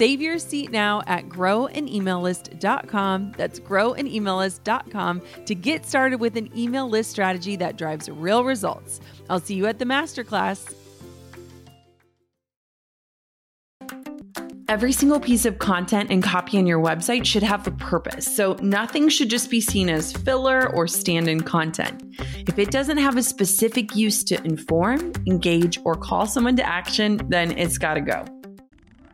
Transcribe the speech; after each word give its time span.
Save 0.00 0.22
your 0.22 0.38
seat 0.38 0.70
now 0.70 1.02
at 1.06 1.28
growanemaillist.com. 1.28 3.34
That's 3.36 3.60
growanemaillist.com 3.60 5.22
to 5.44 5.54
get 5.54 5.84
started 5.84 6.20
with 6.20 6.38
an 6.38 6.58
email 6.58 6.88
list 6.88 7.10
strategy 7.10 7.54
that 7.56 7.76
drives 7.76 8.08
real 8.08 8.42
results. 8.42 9.00
I'll 9.28 9.40
see 9.40 9.56
you 9.56 9.66
at 9.66 9.78
the 9.78 9.84
masterclass. 9.84 10.74
Every 14.70 14.92
single 14.92 15.20
piece 15.20 15.44
of 15.44 15.58
content 15.58 16.10
and 16.10 16.22
copy 16.22 16.56
on 16.56 16.66
your 16.66 16.82
website 16.82 17.26
should 17.26 17.42
have 17.42 17.66
a 17.66 17.72
purpose. 17.72 18.34
So 18.34 18.54
nothing 18.62 19.10
should 19.10 19.28
just 19.28 19.50
be 19.50 19.60
seen 19.60 19.90
as 19.90 20.14
filler 20.14 20.74
or 20.74 20.88
stand 20.88 21.28
in 21.28 21.42
content. 21.42 22.02
If 22.48 22.58
it 22.58 22.70
doesn't 22.70 22.96
have 22.96 23.18
a 23.18 23.22
specific 23.22 23.94
use 23.94 24.24
to 24.24 24.42
inform, 24.44 25.12
engage, 25.26 25.78
or 25.84 25.94
call 25.94 26.24
someone 26.24 26.56
to 26.56 26.66
action, 26.66 27.20
then 27.28 27.52
it's 27.58 27.76
got 27.76 27.94
to 27.94 28.00
go. 28.00 28.24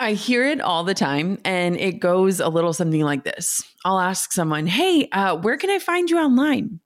I 0.00 0.12
hear 0.12 0.46
it 0.46 0.60
all 0.60 0.84
the 0.84 0.94
time, 0.94 1.38
and 1.44 1.76
it 1.76 1.98
goes 1.98 2.38
a 2.38 2.48
little 2.48 2.72
something 2.72 3.02
like 3.02 3.24
this. 3.24 3.62
I'll 3.84 3.98
ask 3.98 4.32
someone, 4.32 4.66
Hey, 4.66 5.08
uh, 5.10 5.36
where 5.36 5.56
can 5.56 5.70
I 5.70 5.80
find 5.80 6.08
you 6.08 6.18
online? 6.18 6.80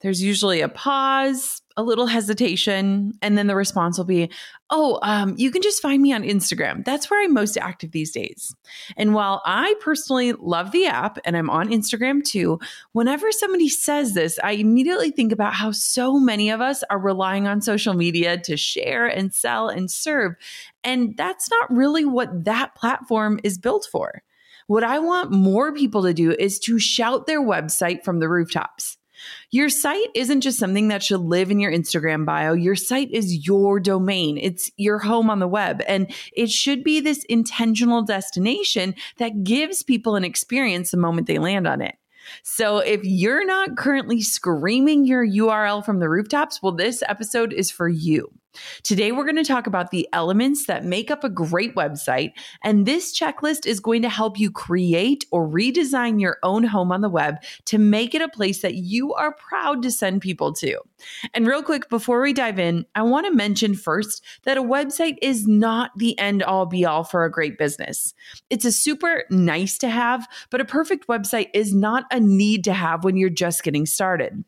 There's 0.00 0.22
usually 0.22 0.60
a 0.60 0.68
pause, 0.68 1.62
a 1.76 1.82
little 1.82 2.06
hesitation, 2.06 3.12
and 3.22 3.38
then 3.38 3.46
the 3.46 3.54
response 3.54 3.98
will 3.98 4.04
be, 4.04 4.30
Oh, 4.68 4.98
um, 5.02 5.34
you 5.36 5.50
can 5.52 5.62
just 5.62 5.80
find 5.80 6.02
me 6.02 6.12
on 6.12 6.24
Instagram. 6.24 6.84
That's 6.84 7.08
where 7.08 7.22
I'm 7.22 7.32
most 7.32 7.56
active 7.56 7.92
these 7.92 8.10
days. 8.10 8.54
And 8.96 9.14
while 9.14 9.42
I 9.44 9.74
personally 9.80 10.32
love 10.32 10.72
the 10.72 10.86
app 10.86 11.18
and 11.24 11.36
I'm 11.36 11.48
on 11.48 11.68
Instagram 11.68 12.24
too, 12.24 12.58
whenever 12.92 13.30
somebody 13.30 13.68
says 13.68 14.14
this, 14.14 14.40
I 14.42 14.52
immediately 14.52 15.12
think 15.12 15.30
about 15.30 15.54
how 15.54 15.70
so 15.70 16.18
many 16.18 16.50
of 16.50 16.60
us 16.60 16.82
are 16.90 16.98
relying 16.98 17.46
on 17.46 17.60
social 17.60 17.94
media 17.94 18.38
to 18.38 18.56
share 18.56 19.06
and 19.06 19.32
sell 19.32 19.68
and 19.68 19.88
serve. 19.88 20.34
And 20.86 21.16
that's 21.16 21.50
not 21.50 21.70
really 21.70 22.04
what 22.04 22.44
that 22.44 22.76
platform 22.76 23.40
is 23.42 23.58
built 23.58 23.88
for. 23.90 24.22
What 24.68 24.84
I 24.84 25.00
want 25.00 25.32
more 25.32 25.72
people 25.72 26.04
to 26.04 26.14
do 26.14 26.30
is 26.30 26.58
to 26.60 26.78
shout 26.78 27.26
their 27.26 27.42
website 27.42 28.04
from 28.04 28.20
the 28.20 28.28
rooftops. 28.28 28.96
Your 29.50 29.68
site 29.68 30.10
isn't 30.14 30.42
just 30.42 30.58
something 30.58 30.88
that 30.88 31.02
should 31.02 31.20
live 31.20 31.50
in 31.50 31.58
your 31.58 31.72
Instagram 31.72 32.24
bio. 32.24 32.52
Your 32.52 32.76
site 32.76 33.10
is 33.10 33.46
your 33.46 33.80
domain. 33.80 34.38
It's 34.38 34.70
your 34.76 34.98
home 34.98 35.28
on 35.28 35.40
the 35.40 35.48
web. 35.48 35.82
And 35.88 36.12
it 36.32 36.50
should 36.50 36.84
be 36.84 37.00
this 37.00 37.24
intentional 37.24 38.02
destination 38.02 38.94
that 39.18 39.42
gives 39.42 39.82
people 39.82 40.14
an 40.14 40.24
experience 40.24 40.90
the 40.90 40.98
moment 40.98 41.26
they 41.26 41.38
land 41.38 41.66
on 41.66 41.80
it. 41.80 41.96
So 42.42 42.78
if 42.78 43.00
you're 43.04 43.46
not 43.46 43.76
currently 43.76 44.20
screaming 44.20 45.04
your 45.04 45.26
URL 45.26 45.84
from 45.84 45.98
the 45.98 46.08
rooftops, 46.08 46.62
well, 46.62 46.72
this 46.72 47.02
episode 47.08 47.52
is 47.52 47.70
for 47.70 47.88
you. 47.88 48.30
Today, 48.82 49.12
we're 49.12 49.24
going 49.24 49.36
to 49.36 49.44
talk 49.44 49.66
about 49.66 49.90
the 49.90 50.08
elements 50.12 50.66
that 50.66 50.84
make 50.84 51.10
up 51.10 51.24
a 51.24 51.28
great 51.28 51.74
website. 51.74 52.32
And 52.62 52.86
this 52.86 53.18
checklist 53.18 53.66
is 53.66 53.80
going 53.80 54.02
to 54.02 54.08
help 54.08 54.38
you 54.38 54.50
create 54.50 55.24
or 55.30 55.48
redesign 55.48 56.20
your 56.20 56.38
own 56.42 56.64
home 56.64 56.92
on 56.92 57.00
the 57.00 57.08
web 57.08 57.36
to 57.66 57.78
make 57.78 58.14
it 58.14 58.22
a 58.22 58.28
place 58.28 58.62
that 58.62 58.74
you 58.74 59.14
are 59.14 59.34
proud 59.34 59.82
to 59.82 59.90
send 59.90 60.20
people 60.20 60.52
to. 60.54 60.78
And 61.34 61.46
real 61.46 61.62
quick, 61.62 61.88
before 61.88 62.20
we 62.22 62.32
dive 62.32 62.58
in, 62.58 62.86
I 62.94 63.02
want 63.02 63.26
to 63.26 63.32
mention 63.32 63.74
first 63.74 64.24
that 64.44 64.56
a 64.56 64.62
website 64.62 65.16
is 65.22 65.46
not 65.46 65.90
the 65.96 66.18
end 66.18 66.42
all 66.42 66.66
be 66.66 66.84
all 66.84 67.04
for 67.04 67.24
a 67.24 67.30
great 67.30 67.58
business. 67.58 68.14
It's 68.50 68.64
a 68.64 68.72
super 68.72 69.24
nice 69.30 69.78
to 69.78 69.88
have, 69.88 70.26
but 70.50 70.60
a 70.60 70.64
perfect 70.64 71.06
website 71.08 71.48
is 71.54 71.74
not 71.74 72.04
a 72.10 72.20
need 72.20 72.64
to 72.64 72.72
have 72.72 73.04
when 73.04 73.16
you're 73.16 73.30
just 73.30 73.62
getting 73.62 73.86
started. 73.86 74.44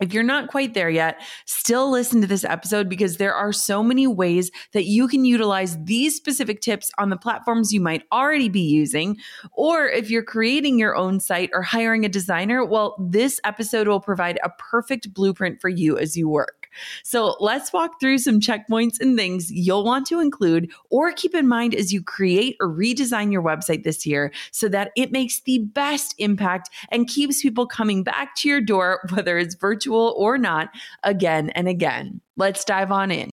If 0.00 0.14
you're 0.14 0.22
not 0.22 0.48
quite 0.48 0.74
there 0.74 0.88
yet, 0.90 1.20
still 1.44 1.90
listen 1.90 2.20
to 2.22 2.26
this 2.26 2.44
episode 2.44 2.88
because 2.88 3.18
there 3.18 3.34
are 3.34 3.52
so 3.52 3.82
many 3.82 4.06
ways 4.06 4.50
that 4.72 4.84
you 4.84 5.08
can 5.08 5.24
utilize 5.24 5.76
these 5.84 6.16
specific 6.16 6.60
tips 6.60 6.90
on 6.98 7.10
the 7.10 7.16
platforms 7.16 7.72
you 7.72 7.80
might 7.80 8.04
already 8.10 8.48
be 8.48 8.62
using. 8.62 9.18
Or 9.52 9.86
if 9.86 10.10
you're 10.10 10.22
creating 10.22 10.78
your 10.78 10.96
own 10.96 11.20
site 11.20 11.50
or 11.52 11.62
hiring 11.62 12.04
a 12.04 12.08
designer, 12.08 12.64
well, 12.64 12.96
this 12.98 13.40
episode 13.44 13.88
will 13.88 14.00
provide 14.00 14.38
a 14.42 14.50
perfect 14.58 15.12
blueprint 15.12 15.60
for 15.60 15.68
you 15.68 15.98
as 15.98 16.16
you 16.16 16.28
work. 16.28 16.59
So 17.02 17.36
let's 17.40 17.72
walk 17.72 18.00
through 18.00 18.18
some 18.18 18.40
checkpoints 18.40 19.00
and 19.00 19.16
things 19.16 19.50
you'll 19.50 19.84
want 19.84 20.06
to 20.08 20.20
include 20.20 20.70
or 20.90 21.12
keep 21.12 21.34
in 21.34 21.48
mind 21.48 21.74
as 21.74 21.92
you 21.92 22.02
create 22.02 22.56
or 22.60 22.68
redesign 22.68 23.32
your 23.32 23.42
website 23.42 23.84
this 23.84 24.06
year 24.06 24.32
so 24.50 24.68
that 24.68 24.92
it 24.96 25.12
makes 25.12 25.40
the 25.40 25.58
best 25.58 26.14
impact 26.18 26.70
and 26.90 27.08
keeps 27.08 27.42
people 27.42 27.66
coming 27.66 28.02
back 28.02 28.34
to 28.36 28.48
your 28.48 28.60
door, 28.60 29.00
whether 29.10 29.38
it's 29.38 29.54
virtual 29.54 30.14
or 30.16 30.38
not, 30.38 30.70
again 31.02 31.50
and 31.50 31.68
again. 31.68 32.20
Let's 32.36 32.64
dive 32.64 32.90
on 32.90 33.10
in. 33.10 33.30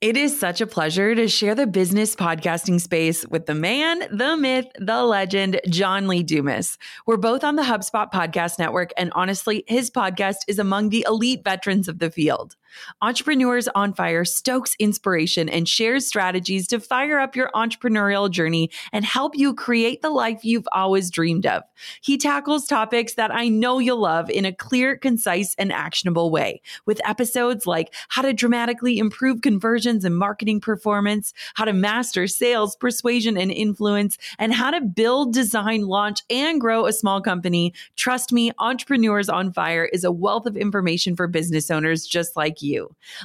It 0.00 0.16
is 0.16 0.38
such 0.38 0.60
a 0.60 0.66
pleasure 0.66 1.14
to 1.14 1.28
share 1.28 1.54
the 1.54 1.66
business 1.66 2.14
podcasting 2.14 2.80
space 2.80 3.26
with 3.28 3.46
the 3.46 3.54
man, 3.54 4.02
the 4.10 4.36
myth, 4.36 4.66
the 4.78 5.02
legend, 5.02 5.60
John 5.68 6.08
Lee 6.08 6.22
Dumas. 6.22 6.76
We're 7.06 7.16
both 7.16 7.42
on 7.44 7.56
the 7.56 7.62
HubSpot 7.62 8.10
podcast 8.12 8.58
network, 8.58 8.90
and 8.98 9.12
honestly, 9.14 9.64
his 9.66 9.90
podcast 9.90 10.38
is 10.46 10.58
among 10.58 10.90
the 10.90 11.06
elite 11.08 11.42
veterans 11.44 11.88
of 11.88 12.00
the 12.00 12.10
field. 12.10 12.56
Entrepreneurs 13.02 13.68
on 13.74 13.94
Fire 13.94 14.24
stokes 14.24 14.74
inspiration 14.78 15.48
and 15.48 15.68
shares 15.68 16.06
strategies 16.06 16.66
to 16.68 16.80
fire 16.80 17.18
up 17.18 17.36
your 17.36 17.50
entrepreneurial 17.54 18.30
journey 18.30 18.70
and 18.92 19.04
help 19.04 19.36
you 19.36 19.54
create 19.54 20.02
the 20.02 20.10
life 20.10 20.44
you've 20.44 20.68
always 20.72 21.10
dreamed 21.10 21.46
of. 21.46 21.62
He 22.00 22.18
tackles 22.18 22.66
topics 22.66 23.14
that 23.14 23.34
I 23.34 23.48
know 23.48 23.78
you'll 23.78 24.00
love 24.00 24.30
in 24.30 24.44
a 24.44 24.52
clear, 24.52 24.96
concise, 24.96 25.54
and 25.56 25.72
actionable 25.72 26.30
way 26.30 26.60
with 26.86 27.00
episodes 27.06 27.66
like 27.66 27.94
how 28.08 28.22
to 28.22 28.32
dramatically 28.32 28.98
improve 28.98 29.40
conversions 29.40 30.04
and 30.04 30.16
marketing 30.16 30.60
performance, 30.60 31.32
how 31.54 31.64
to 31.64 31.72
master 31.72 32.26
sales, 32.26 32.76
persuasion, 32.76 33.36
and 33.36 33.50
influence, 33.50 34.18
and 34.38 34.52
how 34.52 34.70
to 34.70 34.80
build, 34.80 35.32
design, 35.32 35.82
launch, 35.82 36.20
and 36.30 36.60
grow 36.60 36.86
a 36.86 36.92
small 36.92 37.20
company. 37.20 37.72
Trust 37.96 38.32
me, 38.32 38.50
Entrepreneurs 38.58 39.28
on 39.28 39.52
Fire 39.52 39.84
is 39.92 40.04
a 40.04 40.12
wealth 40.12 40.46
of 40.46 40.56
information 40.56 41.16
for 41.16 41.26
business 41.26 41.70
owners 41.70 42.06
just 42.06 42.36
like 42.36 42.62
you. 42.62 42.63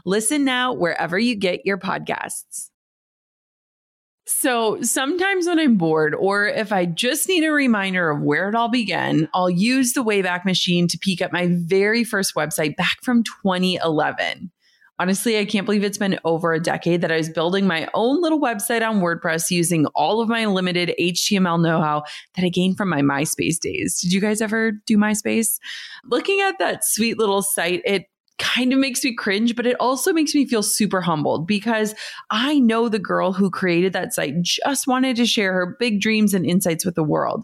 Listen 0.06 0.44
now 0.44 0.74
wherever 0.74 1.18
you 1.18 1.36
get 1.36 1.66
your 1.66 1.78
podcasts. 1.78 2.70
So 4.32 4.80
sometimes 4.84 5.48
when 5.48 5.58
I'm 5.58 5.76
bored, 5.76 6.14
or 6.14 6.46
if 6.46 6.72
I 6.72 6.86
just 6.86 7.28
need 7.28 7.44
a 7.44 7.52
reminder 7.52 8.12
of 8.12 8.22
where 8.22 8.48
it 8.48 8.54
all 8.54 8.70
began, 8.70 9.28
I'll 9.34 9.50
use 9.50 9.94
the 9.94 10.04
Wayback 10.04 10.46
Machine 10.46 10.88
to 10.90 11.00
peek 11.00 11.20
at 11.20 11.34
my 11.34 11.50
very 11.52 12.04
first 12.04 12.36
website 12.36 12.76
back 12.76 12.98
from 13.02 13.24
2011. 13.24 14.52
Honestly, 15.00 15.40
I 15.40 15.46
can't 15.46 15.66
believe 15.66 15.84
it's 15.84 15.98
been 15.98 16.20
over 16.26 16.54
a 16.54 16.60
decade 16.60 17.02
that 17.02 17.12
I 17.12 17.18
was 17.18 17.30
building 17.30 17.66
my 17.66 17.88
own 17.96 18.22
little 18.22 18.40
website 18.40 18.88
on 18.88 19.00
WordPress 19.02 19.50
using 19.50 19.88
all 19.96 20.22
of 20.22 20.30
my 20.30 20.46
limited 20.46 20.94
HTML 21.00 21.60
know 21.60 21.82
how 21.82 22.04
that 22.36 22.46
I 22.46 22.50
gained 22.50 22.78
from 22.78 22.90
my 22.90 23.02
MySpace 23.02 23.58
days. 23.60 24.00
Did 24.00 24.12
you 24.12 24.22
guys 24.22 24.42
ever 24.42 24.74
do 24.86 24.98
MySpace? 24.98 25.58
Looking 26.04 26.42
at 26.42 26.60
that 26.60 26.86
sweet 26.86 27.18
little 27.18 27.42
site, 27.42 27.82
it 27.84 28.08
kind 28.40 28.74
of 28.74 28.80
makes 28.80 29.04
me 29.04 29.14
cringe, 29.14 29.56
but 29.56 29.68
it 29.68 29.76
also 29.80 30.12
makes 30.12 30.34
me 30.34 30.46
feel 30.46 30.64
super 30.64 31.02
humbled 31.02 31.46
because 31.46 31.94
I 32.32 32.60
know 32.60 32.90
the 32.90 33.00
girl 33.00 33.34
who 33.34 33.52
created 33.52 33.94
that 33.94 34.14
site 34.14 34.42
just 34.42 34.88
wanted 34.88 35.16
to 35.18 35.26
share 35.26 35.54
her 35.54 35.76
big 35.80 36.02
dreams 36.02 36.34
and 36.34 36.46
insights 36.46 36.86
with 36.86 36.96
the 36.96 37.04
world. 37.04 37.44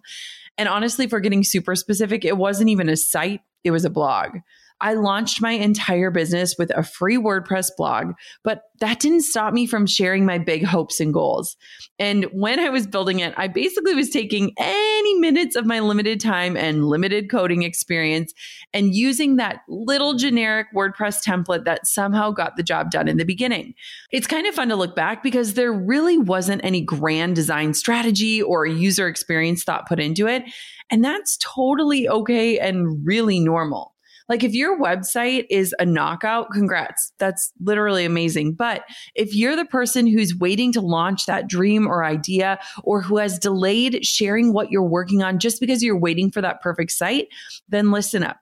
And 0.58 0.70
honestly, 0.70 1.08
for 1.08 1.20
getting 1.20 1.44
super 1.44 1.76
specific, 1.76 2.26
it 2.26 2.38
wasn't 2.38 2.70
even 2.70 2.90
a 2.90 2.96
site, 2.96 3.42
it 3.64 3.72
was 3.72 3.86
a 3.86 3.90
blog. 3.90 4.38
I 4.82 4.94
launched 4.94 5.42
my 5.42 5.52
entire 5.52 6.12
business 6.12 6.56
with 6.58 6.70
a 6.76 6.84
free 6.84 7.18
WordPress 7.18 7.70
blog, 7.78 8.14
but 8.44 8.64
that 8.82 9.00
didn't 9.00 9.22
stop 9.22 9.54
me 9.54 9.66
from 9.66 9.86
sharing 9.86 10.26
my 10.26 10.38
big 10.38 10.66
hopes 10.66 11.00
and 11.00 11.14
goals. 11.14 11.56
And 11.98 12.26
when 12.34 12.60
I 12.60 12.70
was 12.70 12.86
building 12.86 13.20
it, 13.20 13.34
I 13.38 13.48
basically 13.48 13.96
was 13.96 14.10
taking 14.10 14.54
any 14.58 15.20
minutes 15.20 15.56
of 15.56 15.66
my 15.66 15.80
limited 15.80 16.20
time 16.20 16.58
and 16.58 16.86
limited 16.86 17.30
coding 17.32 17.64
experience 17.64 18.34
and 18.74 18.94
using 18.94 19.38
that 19.38 19.62
little 19.70 20.16
generic 20.16 20.68
WordPress 20.76 21.24
template 21.26 21.64
that 21.64 21.88
somehow 21.88 22.32
got 22.32 22.58
the 22.58 22.64
job 22.64 22.92
done 22.92 23.08
in 23.08 23.18
the 23.18 23.24
beginning. 23.26 23.74
It's 24.12 24.28
kind 24.28 24.46
of 24.46 24.56
fun 24.56 24.68
to 24.70 24.76
look 24.76 24.96
back 24.96 25.24
because 25.24 25.54
there 25.54 25.72
really 25.72 26.18
wasn't 26.18 26.66
any 26.66 26.82
grand 26.82 27.36
design 27.36 27.74
strategy 27.74 28.42
or 28.42 28.66
user 28.66 29.08
experience 29.08 29.64
thought 29.64 29.88
put 29.88 30.02
into 30.02 30.28
it. 30.28 30.44
And 30.92 31.04
that's 31.04 31.38
totally 31.38 32.08
okay 32.10 32.60
and 32.60 33.06
really 33.06 33.40
normal. 33.40 33.95
Like 34.28 34.44
if 34.44 34.54
your 34.54 34.80
website 34.80 35.46
is 35.50 35.76
a 35.80 35.86
knockout, 35.86 36.52
congrats. 36.52 37.12
That's 37.20 37.52
literally 37.62 38.06
amazing. 38.06 38.54
But 38.54 38.84
if 39.14 39.36
you're 39.36 39.56
the 39.56 39.66
person 39.66 40.08
who's 40.08 40.36
waiting 40.36 40.72
to 40.74 40.82
launch 40.82 41.26
that 41.26 41.48
dream 41.48 41.88
or 41.88 42.04
idea 42.04 42.60
or 42.84 43.02
who 43.02 43.18
has 43.18 43.38
delayed 43.38 44.06
sharing 44.06 44.54
what 44.54 44.72
you're 44.72 44.84
working 44.84 45.22
on 45.22 45.40
just 45.40 45.60
because 45.60 45.84
you're 45.84 46.00
waiting 46.00 46.32
for 46.32 46.42
that 46.42 46.62
perfect 46.62 46.92
site, 46.92 47.28
then 47.70 47.92
listen 47.92 48.24
up. 48.24 48.38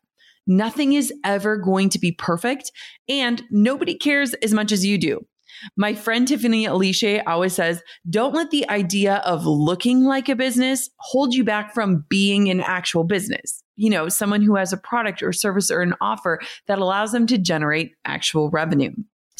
Nothing 0.46 0.94
is 0.94 1.12
ever 1.24 1.58
going 1.58 1.90
to 1.90 2.00
be 2.00 2.12
perfect 2.12 2.72
and 3.08 3.42
nobody 3.50 3.96
cares 3.96 4.34
as 4.36 4.54
much 4.54 4.72
as 4.72 4.86
you 4.86 4.98
do. 4.98 5.26
My 5.78 5.94
friend 5.94 6.28
Tiffany 6.28 6.66
Aliche 6.66 7.22
always 7.26 7.54
says, 7.54 7.82
don't 8.10 8.34
let 8.34 8.52
the 8.52 8.68
idea 8.70 9.18
of 9.26 9.46
looking 9.46 10.04
like 10.04 10.30
a 10.30 10.36
business 10.36 10.90
hold 10.98 11.34
you 11.34 11.44
back 11.44 11.74
from 11.74 12.06
being 12.10 12.50
an 12.50 12.62
actual 12.62 13.04
business. 13.04 13.64
You 13.76 13.90
know, 13.90 14.08
someone 14.10 14.42
who 14.42 14.56
has 14.56 14.72
a 14.72 14.78
product 14.78 15.24
or 15.24 15.34
service 15.34 15.72
or 15.72 15.82
an 15.82 15.96
offer 16.00 16.40
that 16.68 16.80
allows 16.80 17.12
them 17.12 17.26
to 17.28 17.38
generate 17.38 17.94
actual 18.06 18.50
revenue. 18.50 18.92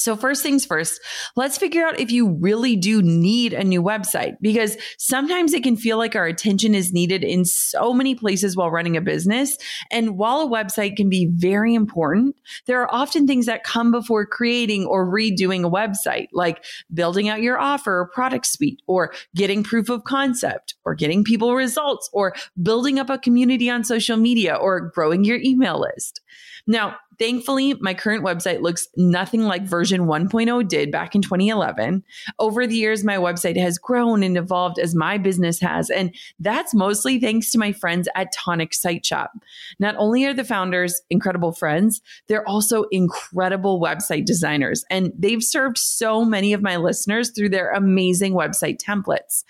So, 0.04 0.18
first 0.18 0.44
things 0.44 0.66
first, 0.66 1.00
let's 1.38 1.58
figure 1.58 1.86
out 1.86 1.98
if 1.98 2.12
you 2.12 2.38
really 2.42 2.76
do 2.76 3.02
need 3.02 3.54
a 3.54 3.64
new 3.64 3.82
website 3.82 4.36
because 4.42 4.76
sometimes 4.98 5.54
it 5.54 5.64
can 5.64 5.78
feel 5.78 5.98
like 5.98 6.14
our 6.14 6.26
attention 6.26 6.76
is 6.76 6.92
needed 6.92 7.24
in 7.24 7.46
so 7.46 7.94
many 7.94 8.14
places 8.14 8.58
while 8.58 8.70
running 8.70 8.98
a 8.98 9.02
business. 9.02 9.56
And 9.92 10.18
while 10.18 10.42
a 10.42 10.50
website 10.50 10.98
can 10.98 11.08
be 11.08 11.32
very 11.34 11.74
important, 11.74 12.36
there 12.66 12.82
are 12.82 12.94
often 12.94 13.28
things 13.28 13.46
that 13.46 13.64
come 13.64 13.92
before 13.92 14.26
creating 14.26 14.86
or 14.88 15.10
redoing 15.10 15.66
a 15.66 15.72
website, 15.72 16.28
like 16.34 16.66
building 16.94 17.30
out 17.30 17.42
your 17.42 17.58
offer 17.58 18.02
or 18.02 18.10
product 18.10 18.46
suite, 18.46 18.82
or 18.88 19.14
getting 19.38 19.64
proof 19.64 19.88
of 19.88 20.04
concept, 20.04 20.76
or 20.84 20.96
getting 20.96 21.24
people 21.24 21.56
results, 21.56 22.10
or 22.12 22.34
building 22.62 23.00
up 23.00 23.10
a 23.10 23.18
community 23.18 23.70
on 23.70 23.86
social 23.86 24.18
media, 24.18 24.54
or 24.54 24.92
growing 24.94 25.24
your 25.24 25.38
email 25.38 25.80
list. 25.80 26.20
Now, 26.66 26.96
thankfully, 27.20 27.74
my 27.82 27.94
current 27.94 28.24
website 28.24 28.62
looks 28.62 28.88
nothing 28.96 29.44
like 29.44 29.64
version 29.64 30.02
1.0 30.02 30.68
did 30.68 30.92
back 30.92 31.14
in 31.14 31.22
2011. 31.22 32.04
Over 32.40 32.66
the 32.66 32.76
years, 32.76 33.04
my 33.04 33.18
website 33.18 33.58
has 33.58 33.78
grown 33.78 34.24
and 34.24 34.38
evolved 34.38 34.80
as 34.80 34.96
my 34.96 35.18
business 35.18 35.60
has. 35.60 35.90
And 35.90 36.16
that's 36.40 36.74
mostly 36.74 37.20
thanks 37.20 37.52
to 37.52 37.58
my 37.58 37.74
friends 37.74 38.08
at 38.16 38.32
Tonic 38.34 38.74
Site 38.74 39.06
Shop. 39.06 39.32
Not 39.80 39.96
only 39.98 40.26
are 40.26 40.34
the 40.34 40.44
founders 40.44 41.02
incredible 41.10 41.52
friends, 41.52 42.02
they're 42.28 42.48
also 42.48 42.84
incredible 42.92 43.82
website 43.82 44.26
designers. 44.26 44.86
And 44.90 45.12
they've 45.18 45.44
served 45.44 45.78
so 45.78 46.24
many 46.24 46.54
of 46.54 46.62
my 46.62 46.78
listeners 46.78 47.32
through 47.32 47.50
their 47.50 47.72
amazing 47.72 48.34
website 48.34 48.78
templates. 48.78 49.44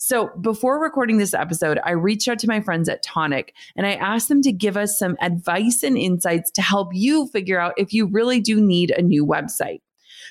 So 0.00 0.30
before 0.40 0.80
recording 0.80 1.18
this 1.18 1.34
episode, 1.34 1.80
I 1.84 1.90
reached 1.90 2.28
out 2.28 2.38
to 2.40 2.46
my 2.46 2.60
friends 2.60 2.88
at 2.88 3.02
Tonic 3.02 3.52
and 3.76 3.84
I 3.84 3.94
asked 3.94 4.28
them 4.28 4.42
to 4.42 4.52
give 4.52 4.76
us 4.76 4.96
some 4.96 5.16
advice 5.20 5.82
and 5.82 5.98
insights 5.98 6.52
to 6.52 6.62
help 6.62 6.90
you 6.92 7.26
figure 7.26 7.60
out 7.60 7.74
if 7.76 7.92
you 7.92 8.06
really 8.06 8.40
do 8.40 8.60
need 8.60 8.92
a 8.92 9.02
new 9.02 9.26
website. 9.26 9.80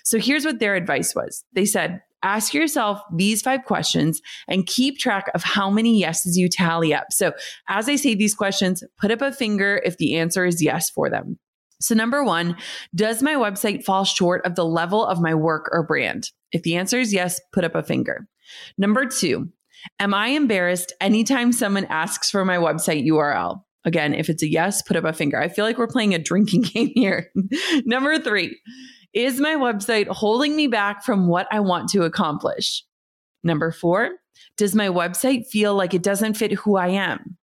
So 0.06 0.20
here's 0.20 0.46
what 0.46 0.60
their 0.60 0.76
advice 0.76 1.14
was. 1.14 1.44
They 1.52 1.66
said, 1.66 2.02
ask 2.24 2.54
yourself 2.54 3.02
these 3.14 3.42
five 3.42 3.66
questions 3.66 4.22
and 4.48 4.66
keep 4.66 5.00
track 5.00 5.30
of 5.36 5.44
how 5.44 5.70
many 5.70 6.00
yeses 6.00 6.38
you 6.38 6.48
tally 6.48 6.94
up. 6.94 7.08
So 7.12 7.34
as 7.68 7.90
I 7.90 7.98
say 7.98 8.16
these 8.16 8.34
questions, 8.34 8.86
put 8.98 9.12
up 9.12 9.22
a 9.22 9.34
finger 9.34 9.82
if 9.84 9.98
the 9.98 10.16
answer 10.16 10.46
is 10.46 10.64
yes 10.64 10.90
for 10.90 11.10
them. 11.10 11.40
So, 11.80 11.94
number 11.94 12.24
one, 12.24 12.58
does 12.96 13.22
my 13.22 13.36
website 13.36 13.84
fall 13.84 14.04
short 14.04 14.44
of 14.48 14.56
the 14.56 14.66
level 14.66 15.06
of 15.06 15.22
my 15.22 15.36
work 15.36 15.70
or 15.72 15.84
brand? 15.84 16.32
If 16.52 16.64
the 16.64 16.76
answer 16.76 17.00
is 17.00 17.14
yes, 17.14 17.40
put 17.54 17.64
up 17.64 17.76
a 17.76 17.84
finger. 17.84 18.28
Number 18.78 19.06
two, 19.06 19.52
Am 20.00 20.14
I 20.14 20.30
embarrassed 20.30 20.94
anytime 21.02 21.52
someone 21.52 21.86
asks 21.86 22.30
for 22.30 22.46
my 22.46 22.58
website 22.58 23.08
URL? 23.08 23.62
Again, 23.86 24.14
if 24.14 24.30
it's 24.30 24.44
a 24.44 24.50
yes, 24.50 24.82
put 24.82 24.98
up 24.98 25.06
a 25.06 25.14
finger. 25.14 25.40
I 25.40 25.48
feel 25.48 25.64
like 25.64 25.78
we're 25.78 25.88
playing 25.88 26.14
a 26.14 26.20
drinking 26.20 26.62
game 26.74 26.92
here. 26.94 27.32
Number 27.86 28.20
three, 28.20 28.60
is 29.14 29.40
my 29.40 29.56
website 29.56 30.08
holding 30.08 30.56
me 30.56 30.68
back 30.68 31.04
from 31.04 31.28
what 31.28 31.48
I 31.52 31.62
want 31.62 31.90
to 31.90 32.04
accomplish? 32.04 32.84
Number 33.44 33.72
four, 33.72 34.12
does 34.58 34.76
my 34.76 34.90
website 34.90 35.48
feel 35.48 35.74
like 35.74 35.94
it 35.94 36.04
doesn't 36.04 36.36
fit 36.36 36.52
who 36.54 36.76
I 36.76 36.90
am? 36.90 37.38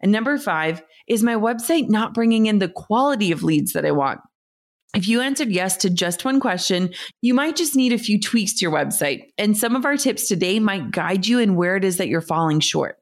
And 0.00 0.10
number 0.10 0.36
five, 0.38 0.82
is 1.06 1.22
my 1.22 1.34
website 1.34 1.88
not 1.88 2.14
bringing 2.14 2.46
in 2.46 2.58
the 2.58 2.68
quality 2.68 3.30
of 3.30 3.42
leads 3.42 3.72
that 3.72 3.86
I 3.86 3.92
want? 3.92 4.20
If 4.94 5.08
you 5.08 5.22
answered 5.22 5.50
yes 5.50 5.78
to 5.78 5.90
just 5.90 6.24
one 6.24 6.38
question, 6.38 6.92
you 7.22 7.32
might 7.32 7.56
just 7.56 7.74
need 7.74 7.94
a 7.94 7.98
few 7.98 8.20
tweaks 8.20 8.52
to 8.54 8.62
your 8.62 8.72
website. 8.72 9.30
And 9.38 9.56
some 9.56 9.74
of 9.74 9.86
our 9.86 9.96
tips 9.96 10.28
today 10.28 10.60
might 10.60 10.90
guide 10.90 11.26
you 11.26 11.38
in 11.38 11.56
where 11.56 11.76
it 11.76 11.84
is 11.84 11.96
that 11.96 12.08
you're 12.08 12.20
falling 12.20 12.60
short. 12.60 12.98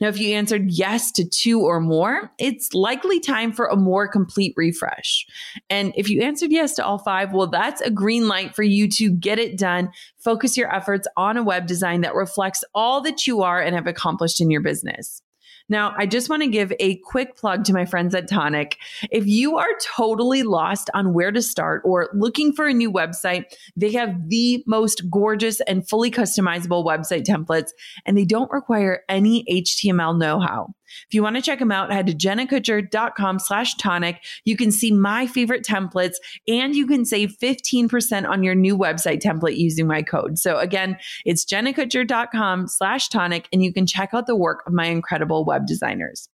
Now, 0.00 0.08
if 0.08 0.18
you 0.18 0.34
answered 0.34 0.70
yes 0.70 1.12
to 1.12 1.28
two 1.28 1.60
or 1.60 1.80
more, 1.80 2.32
it's 2.38 2.72
likely 2.72 3.20
time 3.20 3.52
for 3.52 3.66
a 3.66 3.76
more 3.76 4.08
complete 4.08 4.54
refresh. 4.56 5.26
And 5.68 5.92
if 5.96 6.08
you 6.08 6.22
answered 6.22 6.50
yes 6.50 6.74
to 6.76 6.84
all 6.84 6.98
five, 6.98 7.32
well, 7.32 7.46
that's 7.46 7.82
a 7.82 7.90
green 7.90 8.28
light 8.28 8.54
for 8.54 8.62
you 8.62 8.88
to 8.92 9.10
get 9.10 9.38
it 9.38 9.58
done. 9.58 9.90
Focus 10.18 10.56
your 10.56 10.74
efforts 10.74 11.06
on 11.16 11.36
a 11.36 11.42
web 11.42 11.66
design 11.66 12.00
that 12.00 12.14
reflects 12.14 12.64
all 12.74 13.02
that 13.02 13.26
you 13.26 13.42
are 13.42 13.60
and 13.60 13.74
have 13.74 13.86
accomplished 13.86 14.40
in 14.40 14.50
your 14.50 14.62
business. 14.62 15.20
Now, 15.68 15.94
I 15.98 16.06
just 16.06 16.28
want 16.30 16.42
to 16.42 16.48
give 16.48 16.72
a 16.78 16.96
quick 16.98 17.36
plug 17.36 17.64
to 17.64 17.72
my 17.72 17.84
friends 17.86 18.14
at 18.14 18.28
Tonic. 18.28 18.78
If 19.10 19.26
you 19.26 19.58
are 19.58 19.66
totally 19.96 20.44
lost 20.44 20.90
on 20.94 21.12
where 21.12 21.32
to 21.32 21.42
start 21.42 21.82
or 21.84 22.08
looking 22.14 22.52
for 22.52 22.66
a 22.66 22.72
new 22.72 22.92
website, 22.92 23.46
they 23.76 23.90
have 23.92 24.28
the 24.28 24.62
most 24.66 25.10
gorgeous 25.10 25.60
and 25.62 25.88
fully 25.88 26.10
customizable 26.10 26.84
website 26.84 27.24
templates, 27.24 27.70
and 28.04 28.16
they 28.16 28.24
don't 28.24 28.50
require 28.52 29.00
any 29.08 29.44
HTML 29.50 30.16
know-how. 30.16 30.75
If 31.08 31.14
you 31.14 31.22
want 31.22 31.36
to 31.36 31.42
check 31.42 31.58
them 31.58 31.72
out, 31.72 31.92
head 31.92 32.06
to 32.06 32.14
jennakutcher.com 32.14 33.38
slash 33.38 33.74
tonic. 33.74 34.22
You 34.44 34.56
can 34.56 34.70
see 34.70 34.92
my 34.92 35.26
favorite 35.26 35.64
templates 35.64 36.16
and 36.48 36.74
you 36.74 36.86
can 36.86 37.04
save 37.04 37.36
15% 37.42 38.28
on 38.28 38.42
your 38.42 38.54
new 38.54 38.76
website 38.76 39.20
template 39.20 39.56
using 39.56 39.86
my 39.86 40.02
code. 40.02 40.38
So 40.38 40.58
again, 40.58 40.98
it's 41.24 41.44
jennakutcher.com 41.44 42.68
slash 42.68 43.08
tonic 43.08 43.48
and 43.52 43.62
you 43.62 43.72
can 43.72 43.86
check 43.86 44.10
out 44.12 44.26
the 44.26 44.36
work 44.36 44.62
of 44.66 44.72
my 44.72 44.86
incredible 44.86 45.44
web 45.44 45.66
designers. 45.66 46.28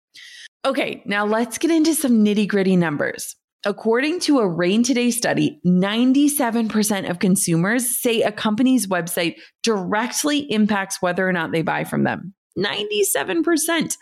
Okay, 0.66 1.02
now 1.06 1.26
let's 1.26 1.58
get 1.58 1.72
into 1.72 1.96
some 1.96 2.24
nitty 2.26 2.48
gritty 2.48 2.76
numbers. 2.76 3.36
According 3.66 4.22
to 4.22 4.40
a 4.40 4.48
Rain 4.48 4.84
Today 4.84 5.12
study, 5.12 5.60
97% 5.66 7.10
of 7.10 7.20
consumers 7.20 8.00
say 8.00 8.22
a 8.22 8.32
company's 8.32 8.88
website 8.88 9.36
directly 9.64 10.40
impacts 10.52 11.02
whether 11.02 11.28
or 11.28 11.34
not 11.34 11.52
they 11.52 11.62
buy 11.62 11.84
from 11.84 12.06
them. 12.06 12.34
97%. 12.58 13.98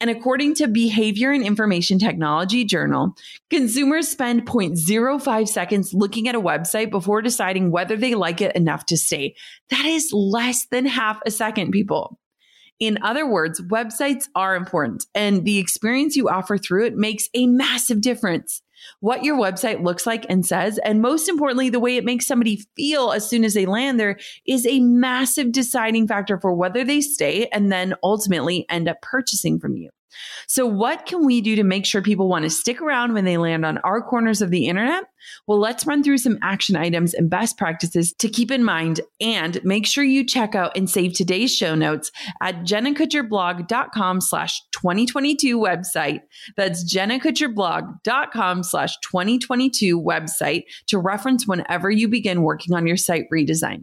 And 0.00 0.10
according 0.10 0.54
to 0.56 0.68
Behavior 0.68 1.30
and 1.30 1.44
Information 1.44 1.98
Technology 1.98 2.64
Journal, 2.64 3.14
consumers 3.50 4.08
spend 4.08 4.46
0.05 4.46 5.48
seconds 5.48 5.94
looking 5.94 6.28
at 6.28 6.34
a 6.34 6.40
website 6.40 6.90
before 6.90 7.22
deciding 7.22 7.70
whether 7.70 7.96
they 7.96 8.14
like 8.14 8.40
it 8.40 8.56
enough 8.56 8.86
to 8.86 8.96
stay. 8.96 9.34
That 9.70 9.84
is 9.84 10.10
less 10.12 10.66
than 10.70 10.86
half 10.86 11.20
a 11.24 11.30
second, 11.30 11.70
people. 11.70 12.18
In 12.82 12.98
other 13.00 13.28
words, 13.28 13.60
websites 13.60 14.24
are 14.34 14.56
important 14.56 15.06
and 15.14 15.44
the 15.44 15.58
experience 15.58 16.16
you 16.16 16.28
offer 16.28 16.58
through 16.58 16.86
it 16.86 16.96
makes 16.96 17.28
a 17.32 17.46
massive 17.46 18.00
difference. 18.00 18.60
What 18.98 19.22
your 19.22 19.36
website 19.36 19.84
looks 19.84 20.04
like 20.04 20.26
and 20.28 20.44
says, 20.44 20.78
and 20.78 21.00
most 21.00 21.28
importantly, 21.28 21.68
the 21.68 21.78
way 21.78 21.96
it 21.96 22.04
makes 22.04 22.26
somebody 22.26 22.64
feel 22.74 23.12
as 23.12 23.30
soon 23.30 23.44
as 23.44 23.54
they 23.54 23.66
land 23.66 24.00
there 24.00 24.18
is 24.48 24.66
a 24.66 24.80
massive 24.80 25.52
deciding 25.52 26.08
factor 26.08 26.40
for 26.40 26.52
whether 26.54 26.82
they 26.82 27.00
stay 27.00 27.46
and 27.52 27.70
then 27.70 27.94
ultimately 28.02 28.66
end 28.68 28.88
up 28.88 29.00
purchasing 29.00 29.60
from 29.60 29.76
you. 29.76 29.88
So, 30.46 30.66
what 30.66 31.06
can 31.06 31.24
we 31.24 31.40
do 31.40 31.56
to 31.56 31.64
make 31.64 31.86
sure 31.86 32.02
people 32.02 32.28
want 32.28 32.44
to 32.44 32.50
stick 32.50 32.80
around 32.80 33.14
when 33.14 33.24
they 33.24 33.36
land 33.36 33.64
on 33.64 33.78
our 33.78 34.02
corners 34.02 34.42
of 34.42 34.50
the 34.50 34.66
internet? 34.66 35.04
Well, 35.46 35.58
let's 35.58 35.86
run 35.86 36.02
through 36.02 36.18
some 36.18 36.38
action 36.42 36.76
items 36.76 37.14
and 37.14 37.30
best 37.30 37.56
practices 37.58 38.12
to 38.14 38.28
keep 38.28 38.50
in 38.50 38.64
mind 38.64 39.00
and 39.20 39.62
make 39.64 39.86
sure 39.86 40.04
you 40.04 40.24
check 40.24 40.54
out 40.54 40.76
and 40.76 40.88
save 40.88 41.14
today's 41.14 41.54
show 41.54 41.74
notes 41.74 42.10
at 42.40 42.62
jennakutcherblog.com 42.62 44.20
slash 44.20 44.60
2022 44.72 45.58
website. 45.58 46.20
That's 46.56 46.84
jennakutcherblog.com 46.92 48.62
slash 48.62 48.96
2022 49.02 50.00
website 50.00 50.64
to 50.88 50.98
reference 50.98 51.46
whenever 51.46 51.90
you 51.90 52.08
begin 52.08 52.42
working 52.42 52.74
on 52.74 52.86
your 52.86 52.96
site 52.96 53.26
redesign. 53.32 53.82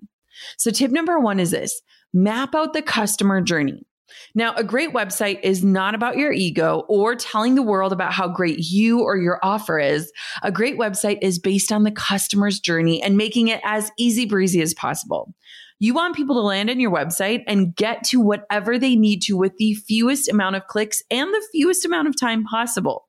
So 0.57 0.71
tip 0.71 0.91
number 0.91 1.19
one 1.19 1.39
is 1.39 1.51
this, 1.51 1.81
map 2.13 2.55
out 2.55 2.73
the 2.73 2.81
customer 2.81 3.41
journey. 3.41 3.85
Now, 4.35 4.53
a 4.55 4.63
great 4.63 4.93
website 4.93 5.39
is 5.43 5.63
not 5.63 5.95
about 5.95 6.17
your 6.17 6.31
ego 6.31 6.85
or 6.87 7.15
telling 7.15 7.55
the 7.55 7.63
world 7.63 7.91
about 7.91 8.13
how 8.13 8.27
great 8.27 8.59
you 8.59 9.01
or 9.01 9.17
your 9.17 9.39
offer 9.43 9.79
is. 9.79 10.11
A 10.43 10.51
great 10.51 10.77
website 10.77 11.19
is 11.21 11.39
based 11.39 11.71
on 11.71 11.83
the 11.83 11.91
customer's 11.91 12.59
journey 12.59 13.01
and 13.01 13.17
making 13.17 13.47
it 13.47 13.61
as 13.63 13.91
easy 13.97 14.25
breezy 14.25 14.61
as 14.61 14.73
possible. 14.73 15.33
You 15.81 15.93
want 15.93 16.15
people 16.15 16.35
to 16.35 16.41
land 16.41 16.69
on 16.69 16.79
your 16.79 16.91
website 16.91 17.43
and 17.47 17.73
get 17.75 18.03
to 18.05 18.19
whatever 18.19 18.77
they 18.77 18.95
need 18.95 19.21
to 19.23 19.37
with 19.37 19.55
the 19.57 19.75
fewest 19.75 20.29
amount 20.29 20.57
of 20.57 20.67
clicks 20.67 21.01
and 21.09 21.33
the 21.33 21.47
fewest 21.53 21.85
amount 21.85 22.07
of 22.07 22.19
time 22.19 22.43
possible. 22.43 23.08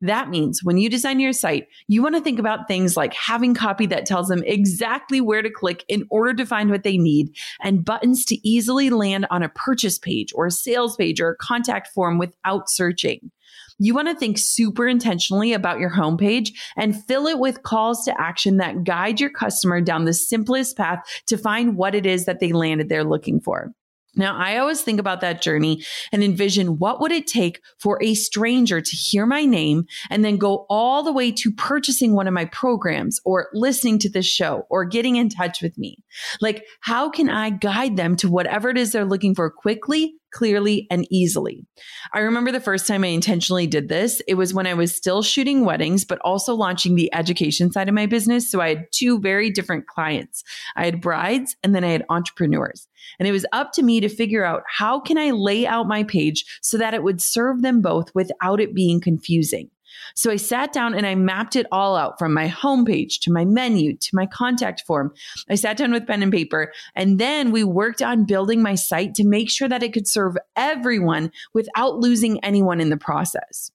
That 0.00 0.30
means 0.30 0.60
when 0.62 0.78
you 0.78 0.88
design 0.88 1.18
your 1.18 1.32
site, 1.32 1.66
you 1.88 2.02
want 2.02 2.14
to 2.14 2.20
think 2.20 2.38
about 2.38 2.68
things 2.68 2.96
like 2.96 3.14
having 3.14 3.52
copy 3.54 3.86
that 3.86 4.06
tells 4.06 4.28
them 4.28 4.44
exactly 4.46 5.20
where 5.20 5.42
to 5.42 5.50
click 5.50 5.84
in 5.88 6.04
order 6.08 6.34
to 6.34 6.46
find 6.46 6.70
what 6.70 6.84
they 6.84 6.96
need 6.96 7.34
and 7.62 7.84
buttons 7.84 8.24
to 8.26 8.48
easily 8.48 8.90
land 8.90 9.26
on 9.30 9.42
a 9.42 9.48
purchase 9.48 9.98
page 9.98 10.32
or 10.34 10.46
a 10.46 10.52
sales 10.52 10.94
page 10.94 11.20
or 11.20 11.30
a 11.30 11.36
contact 11.36 11.88
form 11.88 12.16
without 12.18 12.70
searching. 12.70 13.32
You 13.80 13.94
want 13.94 14.08
to 14.08 14.14
think 14.14 14.38
super 14.38 14.86
intentionally 14.86 15.52
about 15.52 15.78
your 15.78 15.90
homepage 15.90 16.50
and 16.76 17.00
fill 17.06 17.26
it 17.26 17.38
with 17.38 17.62
calls 17.62 18.04
to 18.04 18.20
action 18.20 18.56
that 18.56 18.84
guide 18.84 19.20
your 19.20 19.30
customer 19.30 19.80
down 19.80 20.04
the 20.04 20.12
simplest 20.12 20.76
path 20.76 20.98
to 21.26 21.38
find 21.38 21.76
what 21.76 21.94
it 21.94 22.04
is 22.04 22.24
that 22.24 22.40
they 22.40 22.52
landed 22.52 22.88
there 22.88 23.04
looking 23.04 23.40
for. 23.40 23.72
Now, 24.18 24.36
I 24.36 24.58
always 24.58 24.82
think 24.82 25.00
about 25.00 25.20
that 25.20 25.40
journey 25.40 25.84
and 26.12 26.22
envision 26.22 26.78
what 26.78 27.00
would 27.00 27.12
it 27.12 27.26
take 27.26 27.62
for 27.78 28.02
a 28.02 28.14
stranger 28.14 28.80
to 28.80 28.96
hear 28.96 29.24
my 29.24 29.44
name 29.44 29.86
and 30.10 30.24
then 30.24 30.36
go 30.36 30.66
all 30.68 31.02
the 31.02 31.12
way 31.12 31.30
to 31.32 31.52
purchasing 31.52 32.12
one 32.12 32.26
of 32.26 32.34
my 32.34 32.44
programs 32.46 33.20
or 33.24 33.48
listening 33.54 33.98
to 34.00 34.10
this 34.10 34.26
show 34.26 34.66
or 34.68 34.84
getting 34.84 35.16
in 35.16 35.28
touch 35.28 35.62
with 35.62 35.78
me. 35.78 36.02
Like, 36.40 36.64
how 36.80 37.08
can 37.08 37.30
I 37.30 37.50
guide 37.50 37.96
them 37.96 38.16
to 38.16 38.28
whatever 38.28 38.68
it 38.68 38.76
is 38.76 38.92
they're 38.92 39.04
looking 39.04 39.34
for 39.34 39.48
quickly 39.50 40.14
clearly 40.32 40.86
and 40.90 41.06
easily. 41.10 41.64
I 42.12 42.20
remember 42.20 42.52
the 42.52 42.60
first 42.60 42.86
time 42.86 43.04
I 43.04 43.08
intentionally 43.08 43.66
did 43.66 43.88
this. 43.88 44.20
It 44.28 44.34
was 44.34 44.54
when 44.54 44.66
I 44.66 44.74
was 44.74 44.94
still 44.94 45.22
shooting 45.22 45.64
weddings, 45.64 46.04
but 46.04 46.20
also 46.22 46.54
launching 46.54 46.94
the 46.94 47.12
education 47.14 47.72
side 47.72 47.88
of 47.88 47.94
my 47.94 48.06
business. 48.06 48.50
So 48.50 48.60
I 48.60 48.68
had 48.70 48.86
two 48.92 49.20
very 49.20 49.50
different 49.50 49.86
clients. 49.86 50.42
I 50.76 50.84
had 50.84 51.00
brides 51.00 51.56
and 51.62 51.74
then 51.74 51.84
I 51.84 51.90
had 51.90 52.04
entrepreneurs. 52.08 52.86
And 53.18 53.28
it 53.28 53.32
was 53.32 53.46
up 53.52 53.72
to 53.74 53.82
me 53.82 54.00
to 54.00 54.08
figure 54.08 54.44
out 54.44 54.62
how 54.66 55.00
can 55.00 55.18
I 55.18 55.30
lay 55.30 55.66
out 55.66 55.88
my 55.88 56.04
page 56.04 56.44
so 56.62 56.78
that 56.78 56.94
it 56.94 57.02
would 57.02 57.20
serve 57.20 57.62
them 57.62 57.80
both 57.80 58.14
without 58.14 58.60
it 58.60 58.74
being 58.74 59.00
confusing. 59.00 59.70
So 60.14 60.30
I 60.30 60.36
sat 60.36 60.72
down 60.72 60.94
and 60.94 61.06
I 61.06 61.14
mapped 61.14 61.56
it 61.56 61.66
all 61.72 61.96
out 61.96 62.18
from 62.18 62.34
my 62.34 62.48
homepage 62.48 63.20
to 63.20 63.32
my 63.32 63.44
menu 63.44 63.96
to 63.96 64.10
my 64.14 64.26
contact 64.26 64.82
form. 64.86 65.12
I 65.48 65.54
sat 65.54 65.76
down 65.76 65.92
with 65.92 66.06
pen 66.06 66.22
and 66.22 66.32
paper 66.32 66.72
and 66.94 67.18
then 67.18 67.50
we 67.52 67.64
worked 67.64 68.02
on 68.02 68.24
building 68.24 68.62
my 68.62 68.74
site 68.74 69.14
to 69.14 69.24
make 69.24 69.50
sure 69.50 69.68
that 69.68 69.82
it 69.82 69.92
could 69.92 70.08
serve 70.08 70.36
everyone 70.56 71.32
without 71.54 71.98
losing 71.98 72.42
anyone 72.44 72.80
in 72.80 72.90
the 72.90 72.96
process. 72.96 73.70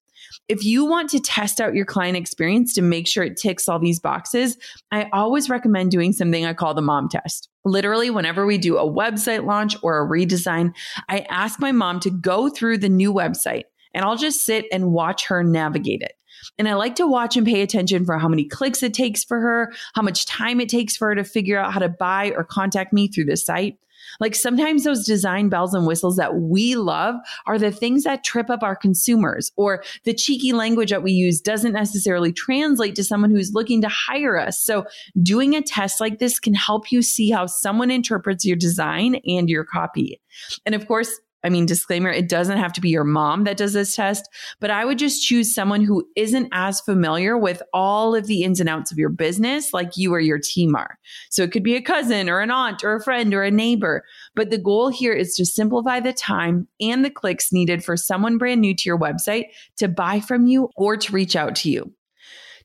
If 0.50 0.66
you 0.66 0.86
want 0.86 1.10
to 1.12 1.20
test 1.20 1.62
out 1.62 1.74
your 1.74 1.86
client 1.86 2.18
experience 2.18 2.74
to 2.74 2.82
make 2.82 3.08
sure 3.08 3.24
it 3.24 3.38
ticks 3.38 3.70
all 3.70 3.80
these 3.80 4.00
boxes, 4.00 4.58
I 4.92 5.10
always 5.14 5.50
recommend 5.50 5.92
doing 5.92 6.12
something 6.12 6.46
I 6.46 6.54
call 6.54 6.74
the 6.74 6.82
mom 6.82 7.08
test. 7.10 7.50
Literally, 7.66 8.10
whenever 8.10 8.46
we 8.46 8.58
do 8.58 8.78
a 8.78 8.90
website 8.90 9.46
launch 9.46 9.76
or 9.82 10.00
a 10.00 10.08
redesign, 10.08 10.74
I 11.08 11.22
ask 11.30 11.60
my 11.60 11.72
mom 11.72 12.00
to 12.02 12.10
go 12.10 12.50
through 12.50 12.80
the 12.80 12.90
new 12.90 13.14
website 13.14 13.64
and 13.94 14.06
I'll 14.06 14.18
just 14.18 14.46
sit 14.46 14.66
and 14.72 14.92
watch 14.92 15.28
her 15.28 15.44
navigate 15.44 16.02
it. 16.02 16.14
And 16.58 16.68
I 16.68 16.74
like 16.74 16.96
to 16.96 17.08
watch 17.08 17.38
and 17.38 17.48
pay 17.48 17.62
attention 17.62 18.06
for 18.06 18.18
how 18.18 18.28
many 18.28 18.46
clicks 18.46 18.84
it 18.84 18.94
takes 18.94 19.24
for 19.24 19.40
her, 19.40 19.74
how 19.96 20.02
much 20.02 20.26
time 20.26 20.60
it 20.60 20.70
takes 20.70 20.98
for 20.98 21.10
her 21.10 21.16
to 21.16 21.24
figure 21.24 21.58
out 21.58 21.74
how 21.74 21.80
to 21.80 21.90
buy 21.90 22.34
or 22.36 22.44
contact 22.44 22.94
me 22.94 23.08
through 23.08 23.26
the 23.26 23.38
site. 23.38 23.78
Like 24.20 24.36
sometimes 24.36 24.84
those 24.84 25.06
design 25.06 25.50
bells 25.50 25.74
and 25.74 25.88
whistles 25.88 26.18
that 26.18 26.36
we 26.36 26.76
love 26.76 27.16
are 27.46 27.58
the 27.58 27.72
things 27.72 28.04
that 28.04 28.24
trip 28.24 28.50
up 28.50 28.64
our 28.64 28.76
consumers, 28.76 29.52
or 29.56 29.84
the 30.04 30.14
cheeky 30.14 30.54
language 30.54 30.92
that 30.92 31.04
we 31.04 31.12
use 31.12 31.42
doesn't 31.42 31.74
necessarily 31.74 32.32
translate 32.32 32.96
to 32.96 33.04
someone 33.04 33.32
who's 33.32 33.54
looking 33.54 33.82
to 33.82 33.88
hire 33.90 34.38
us. 34.38 34.62
So, 34.64 34.86
doing 35.22 35.56
a 35.56 35.62
test 35.62 36.00
like 36.00 36.20
this 36.20 36.40
can 36.40 36.54
help 36.54 36.92
you 36.92 37.02
see 37.02 37.32
how 37.32 37.46
someone 37.46 37.92
interprets 37.92 38.46
your 38.46 38.58
design 38.58 39.16
and 39.26 39.50
your 39.50 39.64
copy. 39.64 40.22
And 40.66 40.76
of 40.76 40.88
course, 40.88 41.20
I 41.44 41.50
mean, 41.50 41.66
disclaimer, 41.66 42.10
it 42.10 42.30
doesn't 42.30 42.58
have 42.58 42.72
to 42.74 42.82
be 42.82 42.90
your 42.90 43.04
mom 43.04 43.44
that 43.44 43.58
does 43.58 43.74
this 43.74 43.96
test, 43.96 44.30
but 44.62 44.72
I 44.72 44.86
would 44.86 44.98
just 44.98 45.26
choose 45.26 45.54
someone 45.54 45.82
who 45.82 46.08
isn't 46.16 46.48
as 46.54 46.80
familiar 46.80 47.38
with 47.38 47.62
all 47.74 48.16
of 48.16 48.28
the 48.28 48.44
ins 48.44 48.62
and 48.62 48.70
outs 48.70 48.92
of 48.92 48.98
your 48.98 49.10
business 49.10 49.74
like 49.74 49.98
you 49.98 50.14
or 50.14 50.22
your 50.22 50.40
team 50.40 50.76
are. 50.76 50.98
So 51.30 51.44
it 51.44 51.52
could 51.52 51.64
be 51.64 51.76
a 51.76 51.82
cousin 51.82 52.30
or 52.30 52.40
an 52.40 52.52
aunt 52.52 52.84
or 52.84 52.96
a 52.96 53.04
friend 53.04 53.34
or 53.34 53.44
a 53.44 53.52
neighbor. 53.52 54.06
But 54.36 54.52
the 54.52 54.58
goal 54.58 54.90
here 54.90 55.14
is 55.14 55.34
to 55.36 55.46
simplify 55.46 56.00
the 56.00 56.14
time 56.14 56.68
and 56.80 57.04
the 57.04 57.10
clicks 57.10 57.52
needed 57.52 57.84
for 57.84 57.98
someone 57.98 58.38
brand 58.38 58.62
new 58.62 58.74
to 58.74 58.84
your 58.90 58.98
website 58.98 59.48
to 59.78 59.90
buy 59.90 60.22
from 60.22 60.48
you 60.48 60.70
or 60.78 60.96
to 60.96 61.12
reach 61.12 61.36
out 61.36 61.56
to 61.58 61.70
you. 61.70 61.92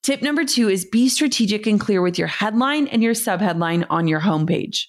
Tip 0.02 0.23
number 0.23 0.44
two 0.44 0.68
is 0.68 0.85
be 0.85 1.08
strategic 1.08 1.66
and 1.66 1.80
clear 1.80 2.00
with 2.00 2.18
your 2.18 2.28
headline 2.28 2.87
and 2.87 3.02
your 3.02 3.14
subheadline 3.14 3.85
on 3.90 4.06
your 4.06 4.20
homepage. 4.20 4.85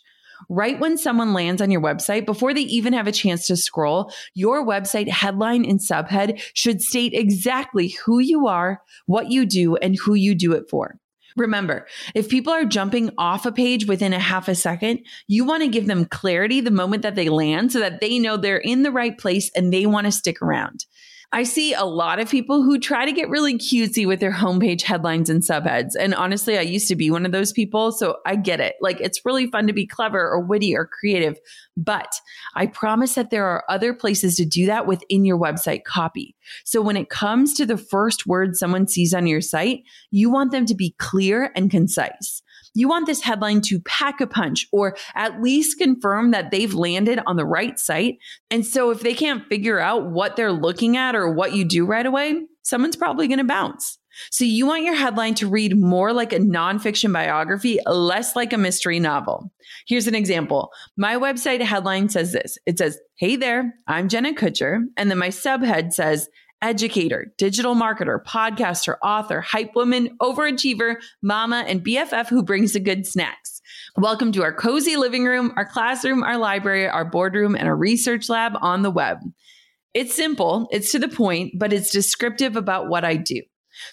Right 0.47 0.79
when 0.79 0.97
someone 0.97 1.33
lands 1.33 1.61
on 1.61 1.71
your 1.71 1.81
website, 1.81 2.25
before 2.25 2.53
they 2.53 2.61
even 2.61 2.93
have 2.93 3.07
a 3.07 3.11
chance 3.11 3.47
to 3.47 3.57
scroll, 3.57 4.11
your 4.33 4.65
website 4.65 5.09
headline 5.09 5.65
and 5.65 5.79
subhead 5.79 6.41
should 6.53 6.81
state 6.81 7.13
exactly 7.13 7.89
who 8.05 8.19
you 8.19 8.47
are, 8.47 8.81
what 9.05 9.29
you 9.29 9.45
do, 9.45 9.75
and 9.75 9.97
who 9.97 10.13
you 10.13 10.35
do 10.35 10.53
it 10.53 10.69
for. 10.69 10.99
Remember, 11.35 11.87
if 12.15 12.29
people 12.29 12.51
are 12.51 12.65
jumping 12.65 13.11
off 13.17 13.45
a 13.45 13.51
page 13.51 13.87
within 13.87 14.13
a 14.13 14.19
half 14.19 14.47
a 14.47 14.55
second, 14.55 14.99
you 15.27 15.45
want 15.45 15.63
to 15.63 15.69
give 15.69 15.87
them 15.87 16.05
clarity 16.05 16.59
the 16.59 16.71
moment 16.71 17.03
that 17.03 17.15
they 17.15 17.29
land 17.29 17.71
so 17.71 17.79
that 17.79 18.01
they 18.01 18.19
know 18.19 18.35
they're 18.35 18.57
in 18.57 18.83
the 18.83 18.91
right 18.91 19.17
place 19.17 19.49
and 19.55 19.71
they 19.71 19.85
want 19.85 20.05
to 20.05 20.11
stick 20.11 20.41
around. 20.41 20.85
I 21.31 21.43
see 21.43 21.75
a 21.75 21.83
lot 21.83 22.19
of 22.19 22.29
people 22.29 22.63
who 22.63 22.79
try 22.79 23.05
to 23.05 23.11
get 23.11 23.29
really 23.29 23.55
cutesy 23.55 24.07
with 24.07 24.19
their 24.19 24.31
homepage 24.31 24.81
headlines 24.81 25.29
and 25.29 25.43
subheads. 25.43 25.91
And 25.99 26.15
honestly, 26.15 26.57
I 26.57 26.61
used 26.61 26.87
to 26.87 26.95
be 26.95 27.11
one 27.11 27.23
of 27.23 27.31
those 27.31 27.51
people. 27.51 27.91
So 27.91 28.17
I 28.25 28.35
get 28.35 28.59
it. 28.59 28.75
Like 28.81 28.99
it's 28.99 29.23
really 29.23 29.45
fun 29.45 29.67
to 29.67 29.73
be 29.73 29.85
clever 29.85 30.19
or 30.19 30.39
witty 30.39 30.75
or 30.75 30.87
creative. 30.87 31.37
But 31.77 32.11
I 32.55 32.65
promise 32.65 33.13
that 33.13 33.29
there 33.29 33.45
are 33.45 33.63
other 33.69 33.93
places 33.93 34.37
to 34.37 34.45
do 34.45 34.65
that 34.65 34.87
within 34.87 35.23
your 35.23 35.37
website 35.37 35.83
copy. 35.83 36.35
So 36.65 36.81
when 36.81 36.97
it 36.97 37.09
comes 37.09 37.53
to 37.55 37.65
the 37.65 37.77
first 37.77 38.25
word 38.25 38.55
someone 38.55 38.87
sees 38.87 39.13
on 39.13 39.27
your 39.27 39.41
site, 39.41 39.83
you 40.09 40.31
want 40.31 40.51
them 40.51 40.65
to 40.65 40.75
be 40.75 40.95
clear 40.97 41.51
and 41.55 41.69
concise. 41.69 42.41
You 42.73 42.87
want 42.87 43.05
this 43.05 43.21
headline 43.21 43.61
to 43.61 43.79
pack 43.81 44.21
a 44.21 44.27
punch 44.27 44.67
or 44.71 44.95
at 45.15 45.41
least 45.41 45.77
confirm 45.77 46.31
that 46.31 46.51
they've 46.51 46.73
landed 46.73 47.19
on 47.25 47.35
the 47.35 47.45
right 47.45 47.77
site. 47.79 48.17
And 48.49 48.65
so 48.65 48.91
if 48.91 49.01
they 49.01 49.13
can't 49.13 49.47
figure 49.47 49.79
out 49.79 50.09
what 50.09 50.35
they're 50.35 50.51
looking 50.51 50.97
at 50.97 51.15
or 51.15 51.31
what 51.31 51.53
you 51.53 51.65
do 51.65 51.85
right 51.85 52.05
away, 52.05 52.41
someone's 52.63 52.95
probably 52.95 53.27
going 53.27 53.39
to 53.39 53.43
bounce. 53.43 53.97
So 54.31 54.43
you 54.43 54.65
want 54.65 54.83
your 54.83 54.95
headline 54.95 55.35
to 55.35 55.47
read 55.47 55.77
more 55.77 56.11
like 56.13 56.33
a 56.33 56.39
nonfiction 56.39 57.13
biography, 57.13 57.79
less 57.85 58.35
like 58.35 58.53
a 58.53 58.57
mystery 58.57 58.99
novel. 58.99 59.51
Here's 59.87 60.07
an 60.07 60.15
example. 60.15 60.71
My 60.97 61.15
website 61.15 61.61
headline 61.61 62.09
says 62.09 62.33
this. 62.33 62.57
It 62.65 62.77
says, 62.77 62.99
Hey 63.15 63.35
there, 63.35 63.73
I'm 63.87 64.09
Jenna 64.09 64.33
Kutcher. 64.33 64.83
And 64.97 65.09
then 65.09 65.17
my 65.17 65.29
subhead 65.29 65.93
says, 65.93 66.27
educator, 66.61 67.33
digital 67.37 67.75
marketer, 67.75 68.23
podcaster, 68.23 68.95
author, 69.01 69.41
hype 69.41 69.75
woman, 69.75 70.17
overachiever, 70.21 70.97
mama, 71.21 71.63
and 71.67 71.83
BFF 71.83 72.27
who 72.27 72.43
brings 72.43 72.73
the 72.73 72.79
good 72.79 73.05
snacks. 73.05 73.61
Welcome 73.97 74.31
to 74.33 74.43
our 74.43 74.53
cozy 74.53 74.97
living 74.97 75.25
room, 75.25 75.53
our 75.55 75.65
classroom, 75.65 76.23
our 76.23 76.37
library, 76.37 76.87
our 76.87 77.05
boardroom, 77.05 77.55
and 77.55 77.67
our 77.67 77.75
research 77.75 78.29
lab 78.29 78.53
on 78.61 78.81
the 78.81 78.91
web. 78.91 79.17
It's 79.93 80.15
simple, 80.15 80.67
it's 80.71 80.91
to 80.91 80.99
the 80.99 81.07
point, 81.07 81.53
but 81.57 81.73
it's 81.73 81.91
descriptive 81.91 82.55
about 82.55 82.89
what 82.89 83.03
I 83.03 83.15
do. 83.15 83.41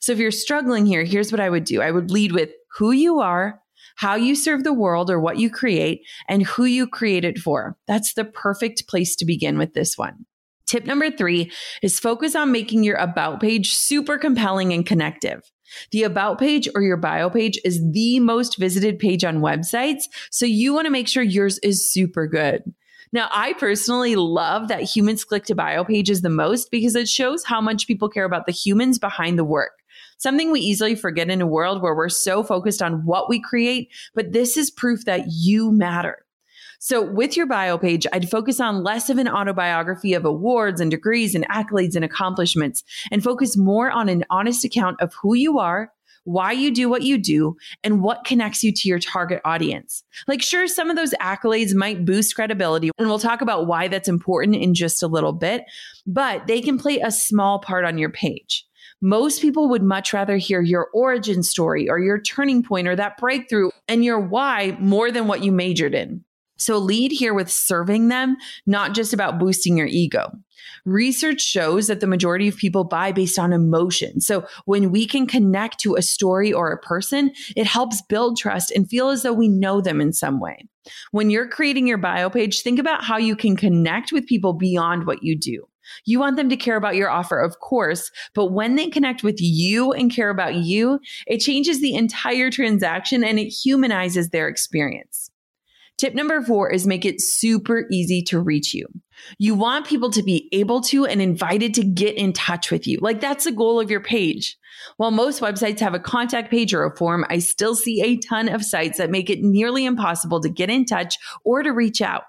So 0.00 0.12
if 0.12 0.18
you're 0.18 0.30
struggling 0.30 0.86
here, 0.86 1.04
here's 1.04 1.30
what 1.30 1.40
I 1.40 1.48
would 1.48 1.64
do 1.64 1.80
I 1.80 1.90
would 1.90 2.10
lead 2.10 2.32
with 2.32 2.50
who 2.76 2.92
you 2.92 3.20
are, 3.20 3.60
how 3.96 4.14
you 4.16 4.34
serve 4.34 4.64
the 4.64 4.72
world 4.72 5.10
or 5.10 5.20
what 5.20 5.38
you 5.38 5.50
create, 5.50 6.02
and 6.28 6.42
who 6.42 6.64
you 6.64 6.86
create 6.86 7.24
it 7.24 7.38
for. 7.38 7.76
That's 7.86 8.14
the 8.14 8.24
perfect 8.24 8.88
place 8.88 9.16
to 9.16 9.24
begin 9.24 9.56
with 9.56 9.74
this 9.74 9.96
one. 9.96 10.26
Tip 10.66 10.84
number 10.84 11.10
three 11.10 11.52
is 11.82 12.00
focus 12.00 12.34
on 12.34 12.52
making 12.52 12.82
your 12.82 12.96
about 12.96 13.40
page 13.40 13.74
super 13.74 14.18
compelling 14.18 14.72
and 14.72 14.84
connective. 14.84 15.42
The 15.90 16.02
about 16.02 16.38
page 16.38 16.68
or 16.74 16.82
your 16.82 16.96
bio 16.96 17.30
page 17.30 17.58
is 17.64 17.80
the 17.92 18.20
most 18.20 18.58
visited 18.58 18.98
page 18.98 19.24
on 19.24 19.38
websites. 19.38 20.04
So 20.30 20.46
you 20.46 20.74
want 20.74 20.86
to 20.86 20.90
make 20.90 21.08
sure 21.08 21.22
yours 21.22 21.58
is 21.60 21.90
super 21.90 22.26
good. 22.26 22.62
Now, 23.12 23.28
I 23.32 23.52
personally 23.54 24.16
love 24.16 24.68
that 24.68 24.82
humans 24.82 25.24
click 25.24 25.44
to 25.44 25.54
bio 25.54 25.84
pages 25.84 26.22
the 26.22 26.28
most 26.28 26.70
because 26.70 26.96
it 26.96 27.08
shows 27.08 27.44
how 27.44 27.60
much 27.60 27.86
people 27.86 28.08
care 28.08 28.24
about 28.24 28.46
the 28.46 28.52
humans 28.52 28.98
behind 28.98 29.38
the 29.38 29.44
work. 29.44 29.72
Something 30.18 30.50
we 30.50 30.60
easily 30.60 30.94
forget 30.94 31.30
in 31.30 31.40
a 31.40 31.46
world 31.46 31.82
where 31.82 31.94
we're 31.94 32.08
so 32.08 32.42
focused 32.42 32.82
on 32.82 33.04
what 33.04 33.28
we 33.28 33.40
create, 33.40 33.92
but 34.14 34.32
this 34.32 34.56
is 34.56 34.70
proof 34.70 35.04
that 35.04 35.26
you 35.28 35.70
matter. 35.70 36.25
So, 36.86 37.02
with 37.02 37.36
your 37.36 37.46
bio 37.46 37.78
page, 37.78 38.06
I'd 38.12 38.30
focus 38.30 38.60
on 38.60 38.84
less 38.84 39.10
of 39.10 39.18
an 39.18 39.26
autobiography 39.26 40.14
of 40.14 40.24
awards 40.24 40.80
and 40.80 40.88
degrees 40.88 41.34
and 41.34 41.44
accolades 41.48 41.96
and 41.96 42.04
accomplishments 42.04 42.84
and 43.10 43.24
focus 43.24 43.56
more 43.56 43.90
on 43.90 44.08
an 44.08 44.24
honest 44.30 44.64
account 44.64 45.00
of 45.00 45.12
who 45.20 45.34
you 45.34 45.58
are, 45.58 45.92
why 46.22 46.52
you 46.52 46.72
do 46.72 46.88
what 46.88 47.02
you 47.02 47.18
do, 47.18 47.56
and 47.82 48.02
what 48.02 48.24
connects 48.24 48.62
you 48.62 48.70
to 48.72 48.88
your 48.88 49.00
target 49.00 49.40
audience. 49.44 50.04
Like, 50.28 50.42
sure, 50.42 50.68
some 50.68 50.88
of 50.88 50.94
those 50.94 51.12
accolades 51.20 51.74
might 51.74 52.04
boost 52.04 52.36
credibility, 52.36 52.92
and 52.98 53.08
we'll 53.08 53.18
talk 53.18 53.40
about 53.40 53.66
why 53.66 53.88
that's 53.88 54.08
important 54.08 54.54
in 54.54 54.72
just 54.72 55.02
a 55.02 55.08
little 55.08 55.32
bit, 55.32 55.64
but 56.06 56.46
they 56.46 56.60
can 56.60 56.78
play 56.78 57.00
a 57.00 57.10
small 57.10 57.58
part 57.58 57.84
on 57.84 57.98
your 57.98 58.10
page. 58.10 58.64
Most 59.02 59.42
people 59.42 59.68
would 59.70 59.82
much 59.82 60.12
rather 60.12 60.36
hear 60.36 60.60
your 60.60 60.86
origin 60.94 61.42
story 61.42 61.90
or 61.90 61.98
your 61.98 62.20
turning 62.20 62.62
point 62.62 62.86
or 62.86 62.94
that 62.94 63.16
breakthrough 63.16 63.70
and 63.88 64.04
your 64.04 64.20
why 64.20 64.76
more 64.78 65.10
than 65.10 65.26
what 65.26 65.42
you 65.42 65.50
majored 65.50 65.92
in. 65.92 66.22
So 66.56 66.78
lead 66.78 67.12
here 67.12 67.34
with 67.34 67.50
serving 67.50 68.08
them, 68.08 68.36
not 68.66 68.94
just 68.94 69.12
about 69.12 69.38
boosting 69.38 69.76
your 69.76 69.86
ego. 69.86 70.30
Research 70.84 71.40
shows 71.40 71.86
that 71.86 72.00
the 72.00 72.06
majority 72.06 72.48
of 72.48 72.56
people 72.56 72.84
buy 72.84 73.12
based 73.12 73.38
on 73.38 73.52
emotion. 73.52 74.20
So 74.20 74.46
when 74.64 74.90
we 74.90 75.06
can 75.06 75.26
connect 75.26 75.80
to 75.80 75.96
a 75.96 76.02
story 76.02 76.52
or 76.52 76.70
a 76.70 76.80
person, 76.80 77.32
it 77.56 77.66
helps 77.66 78.02
build 78.02 78.38
trust 78.38 78.70
and 78.70 78.88
feel 78.88 79.10
as 79.10 79.22
though 79.22 79.32
we 79.32 79.48
know 79.48 79.80
them 79.80 80.00
in 80.00 80.12
some 80.12 80.40
way. 80.40 80.66
When 81.10 81.30
you're 81.30 81.48
creating 81.48 81.86
your 81.86 81.98
bio 81.98 82.30
page, 82.30 82.62
think 82.62 82.78
about 82.78 83.04
how 83.04 83.16
you 83.16 83.36
can 83.36 83.56
connect 83.56 84.12
with 84.12 84.26
people 84.26 84.52
beyond 84.52 85.06
what 85.06 85.22
you 85.22 85.36
do. 85.36 85.66
You 86.04 86.18
want 86.18 86.36
them 86.36 86.48
to 86.48 86.56
care 86.56 86.76
about 86.76 86.96
your 86.96 87.10
offer, 87.10 87.38
of 87.38 87.60
course, 87.60 88.10
but 88.34 88.46
when 88.46 88.74
they 88.74 88.88
connect 88.88 89.22
with 89.22 89.36
you 89.38 89.92
and 89.92 90.10
care 90.10 90.30
about 90.30 90.56
you, 90.56 91.00
it 91.26 91.38
changes 91.38 91.80
the 91.80 91.94
entire 91.94 92.50
transaction 92.50 93.22
and 93.22 93.38
it 93.38 93.48
humanizes 93.48 94.30
their 94.30 94.48
experience. 94.48 95.25
Tip 95.98 96.14
number 96.14 96.42
four 96.42 96.70
is 96.70 96.86
make 96.86 97.06
it 97.06 97.22
super 97.22 97.86
easy 97.90 98.20
to 98.22 98.38
reach 98.38 98.74
you. 98.74 98.86
You 99.38 99.54
want 99.54 99.86
people 99.86 100.10
to 100.10 100.22
be 100.22 100.48
able 100.52 100.82
to 100.82 101.06
and 101.06 101.22
invited 101.22 101.72
to 101.74 101.84
get 101.84 102.16
in 102.16 102.34
touch 102.34 102.70
with 102.70 102.86
you. 102.86 102.98
Like 103.00 103.20
that's 103.20 103.44
the 103.44 103.52
goal 103.52 103.80
of 103.80 103.90
your 103.90 104.02
page. 104.02 104.58
While 104.98 105.10
most 105.10 105.40
websites 105.40 105.80
have 105.80 105.94
a 105.94 105.98
contact 105.98 106.50
page 106.50 106.74
or 106.74 106.84
a 106.84 106.94
form, 106.96 107.24
I 107.30 107.38
still 107.38 107.74
see 107.74 108.02
a 108.02 108.18
ton 108.18 108.48
of 108.50 108.62
sites 108.62 108.98
that 108.98 109.10
make 109.10 109.30
it 109.30 109.42
nearly 109.42 109.86
impossible 109.86 110.40
to 110.40 110.50
get 110.50 110.68
in 110.68 110.84
touch 110.84 111.16
or 111.44 111.62
to 111.62 111.70
reach 111.70 112.02
out. 112.02 112.24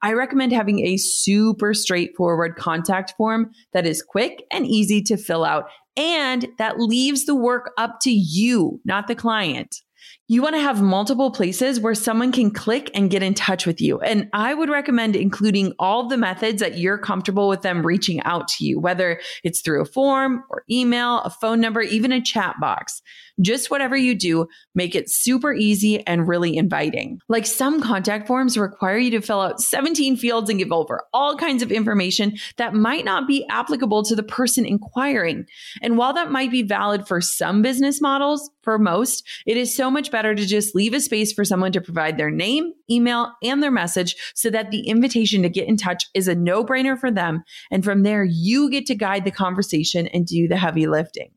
I 0.00 0.14
recommend 0.14 0.52
having 0.52 0.86
a 0.86 0.96
super 0.96 1.74
straightforward 1.74 2.56
contact 2.56 3.12
form 3.18 3.50
that 3.74 3.86
is 3.86 4.02
quick 4.02 4.44
and 4.50 4.66
easy 4.66 5.02
to 5.02 5.18
fill 5.18 5.44
out 5.44 5.66
and 5.96 6.46
that 6.58 6.80
leaves 6.80 7.26
the 7.26 7.34
work 7.34 7.72
up 7.76 8.00
to 8.00 8.10
you, 8.10 8.80
not 8.84 9.06
the 9.06 9.14
client. 9.14 9.82
You 10.32 10.40
want 10.40 10.54
to 10.54 10.62
have 10.62 10.80
multiple 10.80 11.30
places 11.30 11.78
where 11.78 11.94
someone 11.94 12.32
can 12.32 12.52
click 12.52 12.90
and 12.94 13.10
get 13.10 13.22
in 13.22 13.34
touch 13.34 13.66
with 13.66 13.82
you. 13.82 14.00
And 14.00 14.30
I 14.32 14.54
would 14.54 14.70
recommend 14.70 15.14
including 15.14 15.74
all 15.78 16.08
the 16.08 16.16
methods 16.16 16.60
that 16.60 16.78
you're 16.78 16.96
comfortable 16.96 17.50
with 17.50 17.60
them 17.60 17.84
reaching 17.84 18.18
out 18.22 18.48
to 18.48 18.64
you, 18.64 18.80
whether 18.80 19.20
it's 19.44 19.60
through 19.60 19.82
a 19.82 19.84
form 19.84 20.42
or 20.48 20.64
email, 20.70 21.18
a 21.18 21.28
phone 21.28 21.60
number, 21.60 21.82
even 21.82 22.12
a 22.12 22.22
chat 22.22 22.56
box. 22.62 23.02
Just 23.40 23.70
whatever 23.70 23.96
you 23.96 24.14
do, 24.14 24.46
make 24.74 24.94
it 24.94 25.10
super 25.10 25.52
easy 25.52 26.06
and 26.06 26.28
really 26.28 26.56
inviting. 26.56 27.18
Like 27.28 27.46
some 27.46 27.80
contact 27.80 28.26
forms 28.26 28.58
require 28.58 28.98
you 28.98 29.10
to 29.12 29.20
fill 29.20 29.40
out 29.40 29.60
17 29.60 30.16
fields 30.16 30.50
and 30.50 30.58
give 30.58 30.72
over 30.72 31.02
all 31.12 31.36
kinds 31.36 31.62
of 31.62 31.72
information 31.72 32.36
that 32.56 32.74
might 32.74 33.04
not 33.04 33.26
be 33.26 33.46
applicable 33.48 34.02
to 34.04 34.16
the 34.16 34.22
person 34.22 34.66
inquiring. 34.66 35.46
And 35.80 35.96
while 35.96 36.12
that 36.12 36.30
might 36.30 36.50
be 36.50 36.62
valid 36.62 37.06
for 37.06 37.20
some 37.20 37.62
business 37.62 38.00
models, 38.00 38.50
for 38.62 38.78
most, 38.78 39.26
it 39.46 39.56
is 39.56 39.74
so 39.74 39.90
much 39.90 40.10
better 40.10 40.34
to 40.34 40.46
just 40.46 40.74
leave 40.74 40.94
a 40.94 41.00
space 41.00 41.32
for 41.32 41.44
someone 41.44 41.72
to 41.72 41.80
provide 41.80 42.16
their 42.16 42.30
name, 42.30 42.72
email, 42.90 43.32
and 43.42 43.62
their 43.62 43.70
message 43.70 44.14
so 44.34 44.50
that 44.50 44.70
the 44.70 44.86
invitation 44.86 45.42
to 45.42 45.48
get 45.48 45.68
in 45.68 45.76
touch 45.76 46.06
is 46.14 46.28
a 46.28 46.34
no 46.34 46.64
brainer 46.64 46.98
for 46.98 47.10
them. 47.10 47.42
And 47.70 47.84
from 47.84 48.02
there, 48.02 48.24
you 48.24 48.70
get 48.70 48.86
to 48.86 48.94
guide 48.94 49.24
the 49.24 49.30
conversation 49.30 50.06
and 50.08 50.26
do 50.26 50.46
the 50.48 50.56
heavy 50.56 50.86
lifting. 50.86 51.32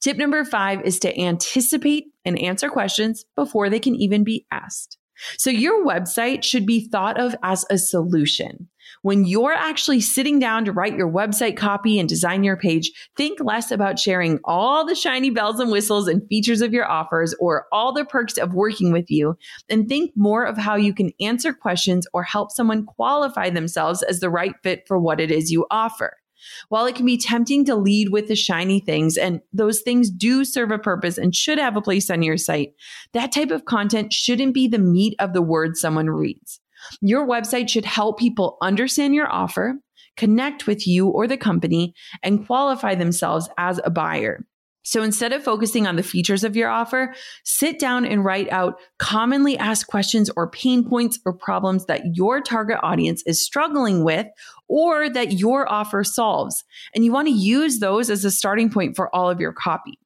Tip 0.00 0.16
number 0.16 0.44
five 0.44 0.82
is 0.82 0.98
to 1.00 1.18
anticipate 1.18 2.06
and 2.24 2.38
answer 2.38 2.68
questions 2.68 3.24
before 3.34 3.70
they 3.70 3.80
can 3.80 3.94
even 3.94 4.24
be 4.24 4.46
asked. 4.50 4.98
So 5.38 5.50
your 5.50 5.84
website 5.84 6.44
should 6.44 6.66
be 6.66 6.88
thought 6.88 7.18
of 7.18 7.34
as 7.42 7.64
a 7.70 7.78
solution. 7.78 8.68
When 9.02 9.24
you're 9.24 9.52
actually 9.52 10.00
sitting 10.00 10.38
down 10.38 10.64
to 10.64 10.72
write 10.72 10.96
your 10.96 11.10
website 11.10 11.56
copy 11.56 11.98
and 11.98 12.08
design 12.08 12.44
your 12.44 12.56
page, 12.56 12.92
think 13.16 13.38
less 13.40 13.70
about 13.70 13.98
sharing 13.98 14.38
all 14.44 14.84
the 14.84 14.94
shiny 14.94 15.30
bells 15.30 15.58
and 15.58 15.70
whistles 15.70 16.06
and 16.08 16.26
features 16.28 16.60
of 16.60 16.72
your 16.72 16.88
offers 16.88 17.34
or 17.40 17.66
all 17.72 17.92
the 17.92 18.04
perks 18.04 18.36
of 18.36 18.54
working 18.54 18.92
with 18.92 19.10
you, 19.10 19.36
and 19.68 19.88
think 19.88 20.12
more 20.16 20.44
of 20.44 20.58
how 20.58 20.76
you 20.76 20.94
can 20.94 21.12
answer 21.20 21.52
questions 21.52 22.06
or 22.12 22.22
help 22.22 22.52
someone 22.52 22.84
qualify 22.84 23.50
themselves 23.50 24.02
as 24.02 24.20
the 24.20 24.30
right 24.30 24.54
fit 24.62 24.86
for 24.86 24.98
what 24.98 25.20
it 25.20 25.30
is 25.30 25.50
you 25.50 25.66
offer. 25.70 26.16
While 26.68 26.86
it 26.86 26.94
can 26.94 27.06
be 27.06 27.18
tempting 27.18 27.64
to 27.66 27.74
lead 27.74 28.10
with 28.10 28.28
the 28.28 28.36
shiny 28.36 28.80
things, 28.80 29.16
and 29.16 29.40
those 29.52 29.80
things 29.80 30.10
do 30.10 30.44
serve 30.44 30.70
a 30.70 30.78
purpose 30.78 31.18
and 31.18 31.34
should 31.34 31.58
have 31.58 31.76
a 31.76 31.82
place 31.82 32.10
on 32.10 32.22
your 32.22 32.36
site, 32.36 32.74
that 33.12 33.32
type 33.32 33.50
of 33.50 33.64
content 33.64 34.12
shouldn't 34.12 34.54
be 34.54 34.68
the 34.68 34.78
meat 34.78 35.14
of 35.18 35.32
the 35.32 35.42
word 35.42 35.76
someone 35.76 36.10
reads. 36.10 36.60
Your 37.00 37.26
website 37.26 37.68
should 37.68 37.84
help 37.84 38.18
people 38.18 38.58
understand 38.60 39.14
your 39.14 39.32
offer, 39.32 39.74
connect 40.16 40.66
with 40.66 40.86
you 40.86 41.08
or 41.08 41.26
the 41.26 41.36
company, 41.36 41.94
and 42.22 42.46
qualify 42.46 42.94
themselves 42.94 43.48
as 43.58 43.80
a 43.84 43.90
buyer. 43.90 44.46
So 44.86 45.02
instead 45.02 45.32
of 45.32 45.42
focusing 45.42 45.88
on 45.88 45.96
the 45.96 46.02
features 46.04 46.44
of 46.44 46.54
your 46.54 46.68
offer, 46.68 47.12
sit 47.42 47.80
down 47.80 48.06
and 48.06 48.24
write 48.24 48.48
out 48.52 48.78
commonly 49.00 49.58
asked 49.58 49.88
questions 49.88 50.30
or 50.36 50.48
pain 50.48 50.88
points 50.88 51.18
or 51.26 51.32
problems 51.32 51.86
that 51.86 52.14
your 52.14 52.40
target 52.40 52.78
audience 52.84 53.20
is 53.26 53.44
struggling 53.44 54.04
with 54.04 54.28
or 54.68 55.10
that 55.10 55.32
your 55.32 55.68
offer 55.68 56.04
solves. 56.04 56.62
And 56.94 57.04
you 57.04 57.10
want 57.10 57.26
to 57.26 57.34
use 57.34 57.80
those 57.80 58.10
as 58.10 58.24
a 58.24 58.30
starting 58.30 58.70
point 58.70 58.94
for 58.94 59.12
all 59.12 59.28
of 59.28 59.40
your 59.40 59.52
copy. 59.52 59.98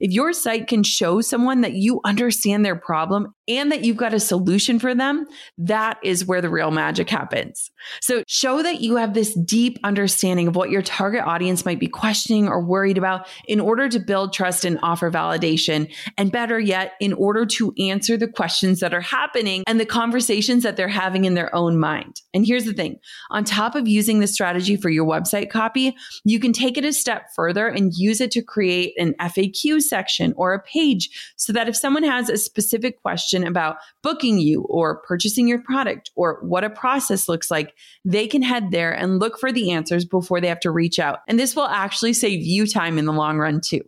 If 0.00 0.12
your 0.12 0.32
site 0.32 0.66
can 0.66 0.82
show 0.82 1.20
someone 1.20 1.60
that 1.60 1.74
you 1.74 2.00
understand 2.02 2.64
their 2.64 2.74
problem 2.74 3.34
and 3.48 3.72
that 3.72 3.84
you've 3.84 3.96
got 3.96 4.14
a 4.14 4.20
solution 4.20 4.78
for 4.78 4.94
them, 4.94 5.26
that 5.58 5.98
is 6.02 6.24
where 6.24 6.40
the 6.40 6.50
real 6.50 6.70
magic 6.70 7.10
happens. 7.10 7.70
So 8.00 8.22
show 8.28 8.62
that 8.62 8.80
you 8.80 8.96
have 8.96 9.14
this 9.14 9.34
deep 9.34 9.78
understanding 9.82 10.46
of 10.46 10.54
what 10.54 10.70
your 10.70 10.82
target 10.82 11.22
audience 11.24 11.64
might 11.64 11.80
be 11.80 11.88
questioning 11.88 12.48
or 12.48 12.64
worried 12.64 12.98
about 12.98 13.26
in 13.48 13.58
order 13.58 13.88
to 13.88 13.98
build 13.98 14.32
trust 14.32 14.64
and 14.64 14.78
offer 14.82 15.10
validation. 15.10 15.92
And 16.16 16.30
better 16.30 16.60
yet, 16.60 16.92
in 17.00 17.12
order 17.14 17.44
to 17.46 17.72
answer 17.78 18.16
the 18.16 18.28
questions 18.28 18.80
that 18.80 18.94
are 18.94 19.00
happening 19.00 19.64
and 19.66 19.80
the 19.80 19.86
conversations 19.86 20.62
that 20.62 20.76
they're 20.76 20.88
having 20.88 21.24
in 21.24 21.34
their 21.34 21.54
own 21.54 21.78
mind. 21.78 22.20
And 22.32 22.46
here's 22.46 22.64
the 22.64 22.72
thing 22.72 22.98
on 23.30 23.44
top 23.44 23.74
of 23.74 23.88
using 23.88 24.20
the 24.20 24.26
strategy 24.26 24.76
for 24.76 24.88
your 24.88 25.06
website 25.06 25.50
copy, 25.50 25.96
you 26.24 26.38
can 26.38 26.52
take 26.52 26.78
it 26.78 26.84
a 26.84 26.92
step 26.92 27.26
further 27.34 27.66
and 27.66 27.92
use 27.94 28.20
it 28.20 28.30
to 28.32 28.42
create 28.42 28.94
an 28.98 29.14
FAQ 29.20 29.82
section 29.82 30.32
or 30.36 30.54
a 30.54 30.62
page 30.62 31.10
so 31.36 31.52
that 31.52 31.68
if 31.68 31.76
someone 31.76 32.04
has 32.04 32.28
a 32.28 32.36
specific 32.36 33.00
question, 33.02 33.31
question 33.32 33.46
about 33.48 33.76
booking 34.02 34.38
you 34.38 34.62
or 34.68 34.98
purchasing 34.98 35.48
your 35.48 35.60
product 35.60 36.10
or 36.16 36.38
what 36.42 36.64
a 36.64 36.70
process 36.70 37.28
looks 37.28 37.50
like, 37.50 37.74
they 38.04 38.26
can 38.26 38.42
head 38.42 38.70
there 38.70 38.92
and 38.92 39.18
look 39.18 39.38
for 39.38 39.52
the 39.52 39.70
answers 39.70 40.04
before 40.04 40.40
they 40.40 40.48
have 40.48 40.60
to 40.60 40.70
reach 40.70 40.98
out. 40.98 41.20
And 41.28 41.38
this 41.38 41.56
will 41.56 41.68
actually 41.68 42.12
save 42.12 42.42
you 42.42 42.66
time 42.66 42.98
in 42.98 43.06
the 43.06 43.12
long 43.12 43.38
run, 43.38 43.60
too. 43.60 43.82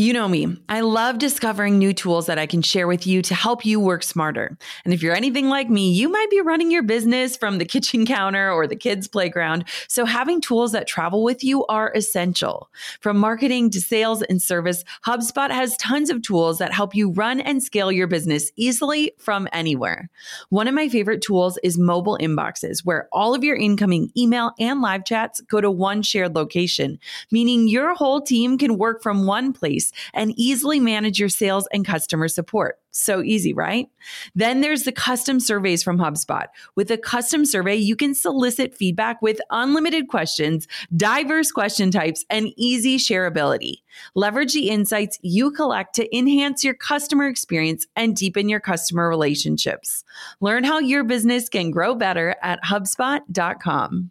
You 0.00 0.14
know 0.14 0.28
me. 0.28 0.56
I 0.66 0.80
love 0.80 1.18
discovering 1.18 1.78
new 1.78 1.92
tools 1.92 2.24
that 2.24 2.38
I 2.38 2.46
can 2.46 2.62
share 2.62 2.88
with 2.88 3.06
you 3.06 3.20
to 3.20 3.34
help 3.34 3.66
you 3.66 3.78
work 3.78 4.02
smarter. 4.02 4.56
And 4.86 4.94
if 4.94 5.02
you're 5.02 5.14
anything 5.14 5.50
like 5.50 5.68
me, 5.68 5.92
you 5.92 6.08
might 6.08 6.30
be 6.30 6.40
running 6.40 6.70
your 6.70 6.82
business 6.82 7.36
from 7.36 7.58
the 7.58 7.66
kitchen 7.66 8.06
counter 8.06 8.50
or 8.50 8.66
the 8.66 8.76
kids' 8.76 9.06
playground. 9.06 9.66
So 9.88 10.06
having 10.06 10.40
tools 10.40 10.72
that 10.72 10.86
travel 10.86 11.22
with 11.22 11.44
you 11.44 11.66
are 11.66 11.92
essential. 11.94 12.70
From 13.02 13.18
marketing 13.18 13.68
to 13.72 13.80
sales 13.82 14.22
and 14.22 14.40
service, 14.40 14.84
HubSpot 15.04 15.50
has 15.50 15.76
tons 15.76 16.08
of 16.08 16.22
tools 16.22 16.56
that 16.60 16.72
help 16.72 16.94
you 16.94 17.10
run 17.10 17.38
and 17.38 17.62
scale 17.62 17.92
your 17.92 18.06
business 18.06 18.52
easily 18.56 19.12
from 19.18 19.48
anywhere. 19.52 20.08
One 20.48 20.66
of 20.66 20.72
my 20.72 20.88
favorite 20.88 21.20
tools 21.20 21.58
is 21.62 21.76
mobile 21.76 22.16
inboxes, 22.18 22.86
where 22.86 23.06
all 23.12 23.34
of 23.34 23.44
your 23.44 23.56
incoming 23.56 24.12
email 24.16 24.52
and 24.58 24.80
live 24.80 25.04
chats 25.04 25.42
go 25.42 25.60
to 25.60 25.70
one 25.70 26.00
shared 26.00 26.34
location, 26.34 26.98
meaning 27.30 27.68
your 27.68 27.94
whole 27.94 28.22
team 28.22 28.56
can 28.56 28.78
work 28.78 29.02
from 29.02 29.26
one 29.26 29.52
place 29.52 29.89
and 30.14 30.32
easily 30.36 30.80
manage 30.80 31.18
your 31.18 31.28
sales 31.28 31.68
and 31.72 31.86
customer 31.86 32.28
support. 32.28 32.78
So 32.92 33.22
easy, 33.22 33.52
right? 33.52 33.86
Then 34.34 34.62
there's 34.62 34.82
the 34.82 34.92
custom 34.92 35.38
surveys 35.38 35.82
from 35.82 35.98
HubSpot. 35.98 36.46
With 36.74 36.90
a 36.90 36.98
custom 36.98 37.44
survey, 37.44 37.76
you 37.76 37.94
can 37.94 38.14
solicit 38.14 38.74
feedback 38.74 39.22
with 39.22 39.40
unlimited 39.50 40.08
questions, 40.08 40.66
diverse 40.96 41.52
question 41.52 41.90
types, 41.92 42.24
and 42.30 42.48
easy 42.56 42.98
shareability. 42.98 43.76
Leverage 44.14 44.54
the 44.54 44.70
insights 44.70 45.18
you 45.22 45.52
collect 45.52 45.94
to 45.96 46.16
enhance 46.16 46.64
your 46.64 46.74
customer 46.74 47.28
experience 47.28 47.86
and 47.94 48.16
deepen 48.16 48.48
your 48.48 48.60
customer 48.60 49.08
relationships. 49.08 50.02
Learn 50.40 50.64
how 50.64 50.80
your 50.80 51.04
business 51.04 51.48
can 51.48 51.70
grow 51.70 51.94
better 51.94 52.34
at 52.42 52.62
HubSpot.com. 52.64 54.10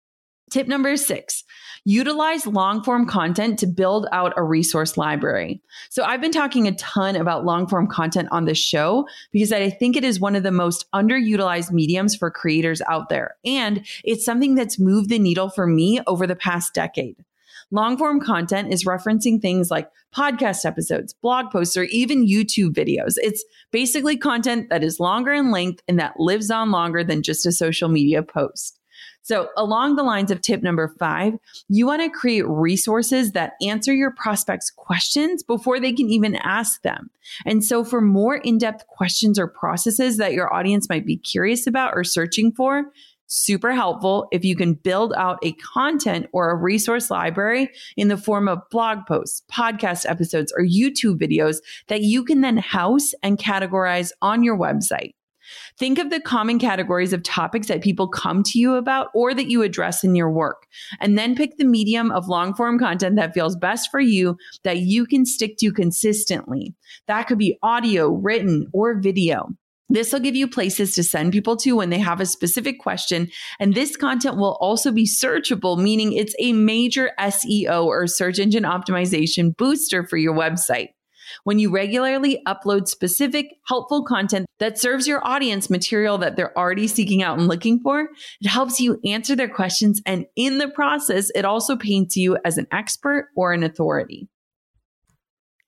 Tip 0.51 0.67
number 0.67 0.97
six, 0.97 1.45
utilize 1.85 2.45
long 2.45 2.83
form 2.83 3.07
content 3.07 3.57
to 3.59 3.65
build 3.65 4.05
out 4.11 4.33
a 4.35 4.43
resource 4.43 4.97
library. 4.97 5.61
So 5.89 6.03
I've 6.03 6.19
been 6.19 6.33
talking 6.33 6.67
a 6.67 6.75
ton 6.75 7.15
about 7.15 7.45
long 7.45 7.67
form 7.67 7.87
content 7.87 8.27
on 8.31 8.43
this 8.43 8.57
show 8.57 9.07
because 9.31 9.53
I 9.53 9.69
think 9.69 9.95
it 9.95 10.03
is 10.03 10.19
one 10.19 10.35
of 10.35 10.43
the 10.43 10.51
most 10.51 10.91
underutilized 10.93 11.71
mediums 11.71 12.17
for 12.17 12.29
creators 12.29 12.81
out 12.89 13.07
there. 13.07 13.37
And 13.45 13.85
it's 14.03 14.25
something 14.25 14.55
that's 14.55 14.77
moved 14.77 15.09
the 15.09 15.19
needle 15.19 15.49
for 15.49 15.65
me 15.65 16.01
over 16.05 16.27
the 16.27 16.35
past 16.35 16.73
decade. 16.73 17.23
Long 17.71 17.97
form 17.97 18.19
content 18.19 18.73
is 18.73 18.83
referencing 18.83 19.41
things 19.41 19.71
like 19.71 19.89
podcast 20.13 20.65
episodes, 20.65 21.13
blog 21.13 21.49
posts, 21.49 21.77
or 21.77 21.83
even 21.83 22.27
YouTube 22.27 22.73
videos. 22.73 23.13
It's 23.15 23.45
basically 23.71 24.17
content 24.17 24.69
that 24.69 24.83
is 24.83 24.99
longer 24.99 25.31
in 25.31 25.49
length 25.51 25.81
and 25.87 25.97
that 25.97 26.19
lives 26.19 26.51
on 26.51 26.71
longer 26.71 27.05
than 27.05 27.23
just 27.23 27.45
a 27.45 27.53
social 27.53 27.87
media 27.87 28.21
post. 28.21 28.80
So, 29.23 29.49
along 29.55 29.95
the 29.95 30.03
lines 30.03 30.31
of 30.31 30.41
tip 30.41 30.63
number 30.63 30.93
five, 30.99 31.33
you 31.69 31.85
want 31.85 32.01
to 32.01 32.09
create 32.09 32.47
resources 32.47 33.31
that 33.33 33.53
answer 33.61 33.93
your 33.93 34.11
prospects' 34.11 34.71
questions 34.71 35.43
before 35.43 35.79
they 35.79 35.93
can 35.93 36.09
even 36.09 36.35
ask 36.37 36.81
them. 36.81 37.09
And 37.45 37.63
so, 37.63 37.83
for 37.83 38.01
more 38.01 38.37
in 38.37 38.57
depth 38.57 38.87
questions 38.87 39.37
or 39.37 39.47
processes 39.47 40.17
that 40.17 40.33
your 40.33 40.53
audience 40.53 40.89
might 40.89 41.05
be 41.05 41.17
curious 41.17 41.67
about 41.67 41.93
or 41.93 42.03
searching 42.03 42.51
for, 42.51 42.85
super 43.31 43.71
helpful 43.71 44.27
if 44.31 44.43
you 44.43 44.55
can 44.55 44.73
build 44.73 45.13
out 45.13 45.39
a 45.41 45.53
content 45.53 46.27
or 46.33 46.51
a 46.51 46.55
resource 46.55 47.09
library 47.09 47.69
in 47.95 48.09
the 48.09 48.17
form 48.17 48.47
of 48.47 48.59
blog 48.69 49.05
posts, 49.07 49.43
podcast 49.51 50.09
episodes, 50.09 50.53
or 50.57 50.63
YouTube 50.63 51.17
videos 51.17 51.57
that 51.87 52.01
you 52.01 52.25
can 52.25 52.41
then 52.41 52.57
house 52.57 53.13
and 53.23 53.37
categorize 53.37 54.11
on 54.21 54.43
your 54.43 54.57
website. 54.57 55.13
Think 55.77 55.99
of 55.99 56.09
the 56.09 56.19
common 56.19 56.59
categories 56.59 57.13
of 57.13 57.23
topics 57.23 57.67
that 57.67 57.81
people 57.81 58.07
come 58.07 58.43
to 58.43 58.59
you 58.59 58.75
about 58.75 59.07
or 59.13 59.33
that 59.33 59.49
you 59.49 59.61
address 59.61 60.03
in 60.03 60.15
your 60.15 60.31
work, 60.31 60.67
and 60.99 61.17
then 61.17 61.35
pick 61.35 61.57
the 61.57 61.65
medium 61.65 62.11
of 62.11 62.27
long 62.27 62.53
form 62.53 62.79
content 62.79 63.15
that 63.15 63.33
feels 63.33 63.55
best 63.55 63.89
for 63.91 63.99
you 63.99 64.37
that 64.63 64.79
you 64.79 65.05
can 65.05 65.25
stick 65.25 65.57
to 65.57 65.71
consistently. 65.71 66.75
That 67.07 67.27
could 67.27 67.37
be 67.37 67.57
audio, 67.61 68.09
written, 68.09 68.67
or 68.73 68.99
video. 68.99 69.49
This 69.89 70.13
will 70.13 70.21
give 70.21 70.37
you 70.37 70.47
places 70.47 70.93
to 70.95 71.03
send 71.03 71.33
people 71.33 71.57
to 71.57 71.73
when 71.73 71.89
they 71.89 71.99
have 71.99 72.21
a 72.21 72.25
specific 72.25 72.79
question. 72.79 73.27
And 73.59 73.73
this 73.73 73.97
content 73.97 74.37
will 74.37 74.57
also 74.61 74.89
be 74.89 75.05
searchable, 75.05 75.77
meaning 75.77 76.13
it's 76.13 76.33
a 76.39 76.53
major 76.53 77.11
SEO 77.19 77.85
or 77.85 78.07
search 78.07 78.39
engine 78.39 78.63
optimization 78.63 79.55
booster 79.55 80.07
for 80.07 80.15
your 80.15 80.33
website 80.33 80.89
when 81.43 81.59
you 81.59 81.71
regularly 81.71 82.41
upload 82.47 82.87
specific, 82.87 83.47
helpful 83.67 84.03
content 84.03 84.45
that 84.59 84.79
serves 84.79 85.07
your 85.07 85.25
audience 85.25 85.69
material 85.69 86.17
that 86.19 86.35
they're 86.35 86.57
already 86.57 86.87
seeking 86.87 87.23
out 87.23 87.37
and 87.37 87.47
looking 87.47 87.79
for, 87.79 88.09
it 88.41 88.47
helps 88.47 88.79
you 88.79 88.99
answer 89.05 89.35
their 89.35 89.49
questions. 89.49 90.01
And 90.05 90.25
in 90.35 90.57
the 90.57 90.69
process, 90.69 91.31
it 91.35 91.45
also 91.45 91.75
paints 91.75 92.15
you 92.15 92.37
as 92.45 92.57
an 92.57 92.67
expert 92.71 93.29
or 93.35 93.53
an 93.53 93.63
authority. 93.63 94.29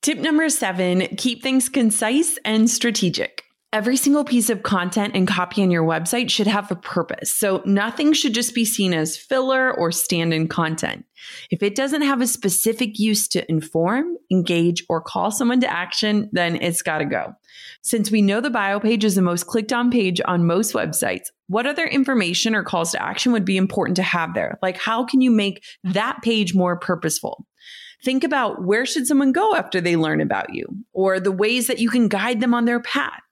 Tip 0.01 0.17
number 0.17 0.49
seven 0.49 1.07
keep 1.15 1.41
things 1.41 1.69
concise 1.69 2.38
and 2.43 2.69
strategic. 2.69 3.43
Every 3.73 3.97
single 3.97 4.23
piece 4.23 4.51
of 4.51 4.62
content 4.62 5.15
and 5.15 5.27
copy 5.27 5.63
on 5.63 5.71
your 5.71 5.83
website 5.83 6.29
should 6.29 6.45
have 6.45 6.69
a 6.69 6.75
purpose. 6.75 7.33
So 7.33 7.63
nothing 7.65 8.13
should 8.13 8.36
just 8.36 8.53
be 8.53 8.65
seen 8.65 8.93
as 8.93 9.17
filler 9.17 9.73
or 9.75 9.91
stand 9.91 10.31
in 10.31 10.47
content. 10.47 11.05
If 11.49 11.63
it 11.63 11.73
doesn't 11.73 12.03
have 12.03 12.21
a 12.21 12.27
specific 12.27 12.99
use 12.99 13.27
to 13.29 13.49
inform, 13.49 14.15
engage, 14.29 14.86
or 14.89 15.01
call 15.01 15.31
someone 15.31 15.59
to 15.62 15.73
action, 15.73 16.29
then 16.31 16.57
it's 16.57 16.83
got 16.83 16.99
to 16.99 17.05
go. 17.05 17.33
Since 17.81 18.12
we 18.12 18.21
know 18.21 18.41
the 18.41 18.51
bio 18.51 18.79
page 18.79 19.03
is 19.03 19.15
the 19.15 19.23
most 19.23 19.47
clicked 19.47 19.73
on 19.73 19.89
page 19.89 20.21
on 20.23 20.45
most 20.45 20.75
websites, 20.75 21.31
what 21.47 21.65
other 21.65 21.88
information 21.88 22.53
or 22.53 22.62
calls 22.62 22.91
to 22.91 23.01
action 23.01 23.31
would 23.31 23.43
be 23.43 23.57
important 23.57 23.95
to 23.95 24.03
have 24.03 24.36
there? 24.36 24.59
Like, 24.62 24.77
how 24.77 25.03
can 25.03 25.19
you 25.19 25.31
make 25.31 25.63
that 25.83 26.19
page 26.21 26.53
more 26.53 26.77
purposeful? 26.77 27.47
Think 28.03 28.23
about 28.23 28.63
where 28.63 28.86
should 28.86 29.07
someone 29.07 29.31
go 29.31 29.55
after 29.55 29.81
they 29.81 29.95
learn 29.95 30.21
about 30.21 30.53
you 30.53 30.67
or 30.91 31.19
the 31.19 31.31
ways 31.31 31.65
that 31.65 31.79
you 31.79 31.89
can 31.89 32.07
guide 32.07 32.39
them 32.39 32.53
on 32.53 32.65
their 32.65 32.79
path. 32.79 33.22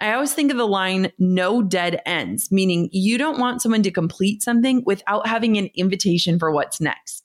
I 0.00 0.14
always 0.14 0.34
think 0.34 0.50
of 0.50 0.56
the 0.56 0.66
line 0.66 1.12
no 1.18 1.62
dead 1.62 2.00
ends, 2.04 2.50
meaning 2.50 2.88
you 2.92 3.18
don't 3.18 3.38
want 3.38 3.62
someone 3.62 3.82
to 3.84 3.90
complete 3.90 4.42
something 4.42 4.82
without 4.84 5.26
having 5.26 5.56
an 5.56 5.68
invitation 5.74 6.38
for 6.38 6.50
what's 6.50 6.80
next. 6.80 7.21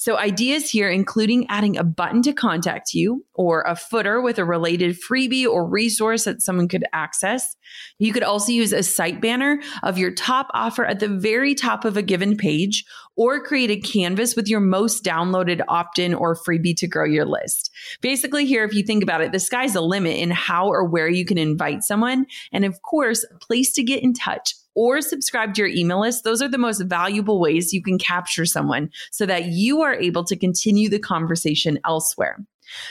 So, 0.00 0.16
ideas 0.16 0.70
here, 0.70 0.88
including 0.88 1.46
adding 1.48 1.76
a 1.76 1.82
button 1.82 2.22
to 2.22 2.32
contact 2.32 2.94
you 2.94 3.26
or 3.34 3.62
a 3.62 3.74
footer 3.74 4.22
with 4.22 4.38
a 4.38 4.44
related 4.44 4.96
freebie 4.96 5.44
or 5.44 5.68
resource 5.68 6.22
that 6.22 6.40
someone 6.40 6.68
could 6.68 6.84
access. 6.92 7.56
You 7.98 8.12
could 8.12 8.22
also 8.22 8.52
use 8.52 8.72
a 8.72 8.84
site 8.84 9.20
banner 9.20 9.60
of 9.82 9.98
your 9.98 10.12
top 10.12 10.50
offer 10.54 10.84
at 10.84 11.00
the 11.00 11.08
very 11.08 11.52
top 11.52 11.84
of 11.84 11.96
a 11.96 12.02
given 12.02 12.36
page 12.36 12.84
or 13.16 13.42
create 13.42 13.72
a 13.72 13.80
canvas 13.80 14.36
with 14.36 14.46
your 14.46 14.60
most 14.60 15.02
downloaded 15.02 15.62
opt 15.66 15.98
in 15.98 16.14
or 16.14 16.36
freebie 16.36 16.76
to 16.76 16.86
grow 16.86 17.04
your 17.04 17.26
list. 17.26 17.72
Basically, 18.00 18.46
here, 18.46 18.62
if 18.62 18.72
you 18.72 18.84
think 18.84 19.02
about 19.02 19.20
it, 19.20 19.32
the 19.32 19.40
sky's 19.40 19.72
the 19.72 19.80
limit 19.80 20.16
in 20.16 20.30
how 20.30 20.68
or 20.68 20.84
where 20.84 21.08
you 21.08 21.24
can 21.24 21.38
invite 21.38 21.82
someone. 21.82 22.26
And 22.52 22.64
of 22.64 22.82
course, 22.82 23.26
a 23.34 23.38
place 23.38 23.72
to 23.72 23.82
get 23.82 24.04
in 24.04 24.14
touch 24.14 24.54
or 24.78 25.00
subscribe 25.00 25.54
to 25.54 25.62
your 25.62 25.68
email 25.68 26.00
list, 26.00 26.22
those 26.22 26.40
are 26.40 26.46
the 26.46 26.56
most 26.56 26.82
valuable 26.82 27.40
ways 27.40 27.72
you 27.72 27.82
can 27.82 27.98
capture 27.98 28.46
someone 28.46 28.88
so 29.10 29.26
that 29.26 29.46
you 29.46 29.82
are 29.82 29.94
able 29.94 30.22
to 30.22 30.36
continue 30.36 30.88
the 30.88 31.00
conversation 31.00 31.80
elsewhere. 31.84 32.38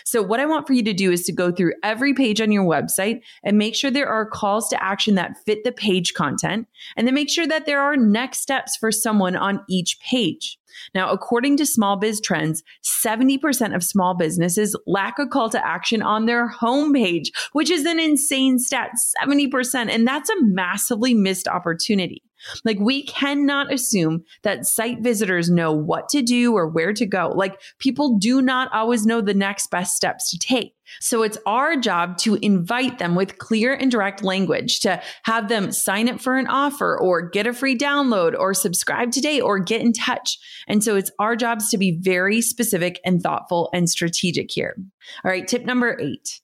So, 0.03 0.21
what 0.21 0.39
I 0.39 0.45
want 0.45 0.67
for 0.67 0.73
you 0.73 0.83
to 0.83 0.93
do 0.93 1.11
is 1.11 1.23
to 1.25 1.31
go 1.31 1.51
through 1.51 1.73
every 1.83 2.13
page 2.13 2.41
on 2.41 2.51
your 2.51 2.65
website 2.65 3.21
and 3.43 3.57
make 3.57 3.75
sure 3.75 3.91
there 3.91 4.09
are 4.09 4.25
calls 4.25 4.69
to 4.69 4.83
action 4.83 5.15
that 5.15 5.37
fit 5.45 5.63
the 5.63 5.71
page 5.71 6.13
content, 6.13 6.67
and 6.95 7.07
then 7.07 7.13
make 7.13 7.29
sure 7.29 7.47
that 7.47 7.65
there 7.65 7.81
are 7.81 7.97
next 7.97 8.39
steps 8.39 8.75
for 8.77 8.91
someone 8.91 9.35
on 9.35 9.63
each 9.69 9.99
page. 9.99 10.57
Now, 10.93 11.11
according 11.11 11.57
to 11.57 11.65
Small 11.65 11.95
Biz 11.97 12.21
Trends, 12.21 12.63
70% 12.83 13.75
of 13.75 13.83
small 13.83 14.13
businesses 14.13 14.75
lack 14.85 15.19
a 15.19 15.27
call 15.27 15.49
to 15.49 15.65
action 15.65 16.01
on 16.01 16.25
their 16.25 16.49
homepage, 16.49 17.29
which 17.53 17.69
is 17.69 17.85
an 17.85 17.99
insane 17.99 18.59
stat 18.59 18.91
70%. 19.23 19.89
And 19.89 20.07
that's 20.07 20.29
a 20.29 20.41
massively 20.43 21.13
missed 21.13 21.47
opportunity. 21.47 22.21
Like, 22.63 22.77
we 22.79 23.03
cannot 23.03 23.71
assume 23.73 24.23
that 24.43 24.65
site 24.65 25.01
visitors 25.01 25.49
know 25.49 25.71
what 25.71 26.09
to 26.09 26.21
do 26.21 26.53
or 26.53 26.67
where 26.67 26.93
to 26.93 27.05
go. 27.05 27.33
Like, 27.35 27.59
people 27.79 28.17
do 28.17 28.41
not 28.41 28.71
always 28.73 29.05
know 29.05 29.21
the 29.21 29.33
next 29.33 29.71
best 29.71 29.95
steps 29.95 30.29
to 30.31 30.39
take. 30.39 30.73
So 31.01 31.23
it's 31.23 31.37
our 31.45 31.75
job 31.75 32.17
to 32.19 32.35
invite 32.35 32.99
them 32.99 33.15
with 33.15 33.37
clear 33.39 33.73
and 33.73 33.91
direct 33.91 34.23
language 34.23 34.79
to 34.81 35.01
have 35.23 35.49
them 35.49 35.71
sign 35.71 36.07
up 36.07 36.21
for 36.21 36.37
an 36.37 36.47
offer 36.47 36.97
or 36.97 37.29
get 37.29 37.47
a 37.47 37.53
free 37.53 37.77
download 37.77 38.37
or 38.37 38.53
subscribe 38.53 39.11
today 39.11 39.41
or 39.41 39.59
get 39.59 39.81
in 39.81 39.93
touch. 39.93 40.39
And 40.67 40.83
so 40.83 40.95
it's 40.95 41.11
our 41.19 41.35
jobs 41.35 41.69
to 41.71 41.77
be 41.77 41.99
very 42.01 42.41
specific 42.41 42.99
and 43.03 43.21
thoughtful 43.21 43.69
and 43.73 43.89
strategic 43.89 44.51
here. 44.51 44.75
All 45.23 45.31
right. 45.31 45.47
Tip 45.47 45.65
number 45.65 45.97
eight. 45.99 46.39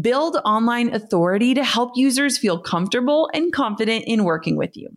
Build 0.00 0.36
online 0.44 0.92
authority 0.92 1.54
to 1.54 1.62
help 1.62 1.92
users 1.94 2.38
feel 2.38 2.60
comfortable 2.60 3.30
and 3.32 3.52
confident 3.52 4.04
in 4.06 4.24
working 4.24 4.56
with 4.56 4.76
you. 4.76 4.88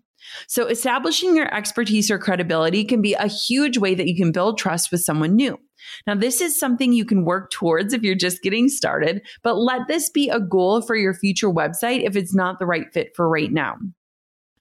So, 0.48 0.68
establishing 0.68 1.36
your 1.36 1.54
expertise 1.54 2.12
or 2.12 2.18
credibility 2.18 2.84
can 2.84 3.02
be 3.02 3.14
a 3.14 3.28
huge 3.28 3.78
way 3.78 3.96
that 3.96 4.08
you 4.08 4.16
can 4.16 4.32
build 4.32 4.58
trust 4.58 4.92
with 4.92 5.02
someone 5.02 5.36
new. 5.36 5.58
Now, 6.06 6.16
this 6.16 6.42
is 6.42 6.60
something 6.60 6.94
you 6.94 7.06
can 7.06 7.26
work 7.26 7.52
towards 7.52 7.94
if 7.94 8.04
you're 8.04 8.16
just 8.16 8.42
getting 8.42 8.70
started, 8.70 9.22
but 9.44 9.58
let 9.58 9.88
this 9.88 10.10
be 10.10 10.30
a 10.30 10.40
goal 10.40 10.82
for 10.82 10.96
your 10.96 11.14
future 11.14 11.50
website 11.50 12.06
if 12.06 12.16
it's 12.16 12.36
not 12.36 12.60
the 12.60 12.66
right 12.66 12.92
fit 12.94 13.12
for 13.16 13.30
right 13.30 13.52
now. 13.52 13.76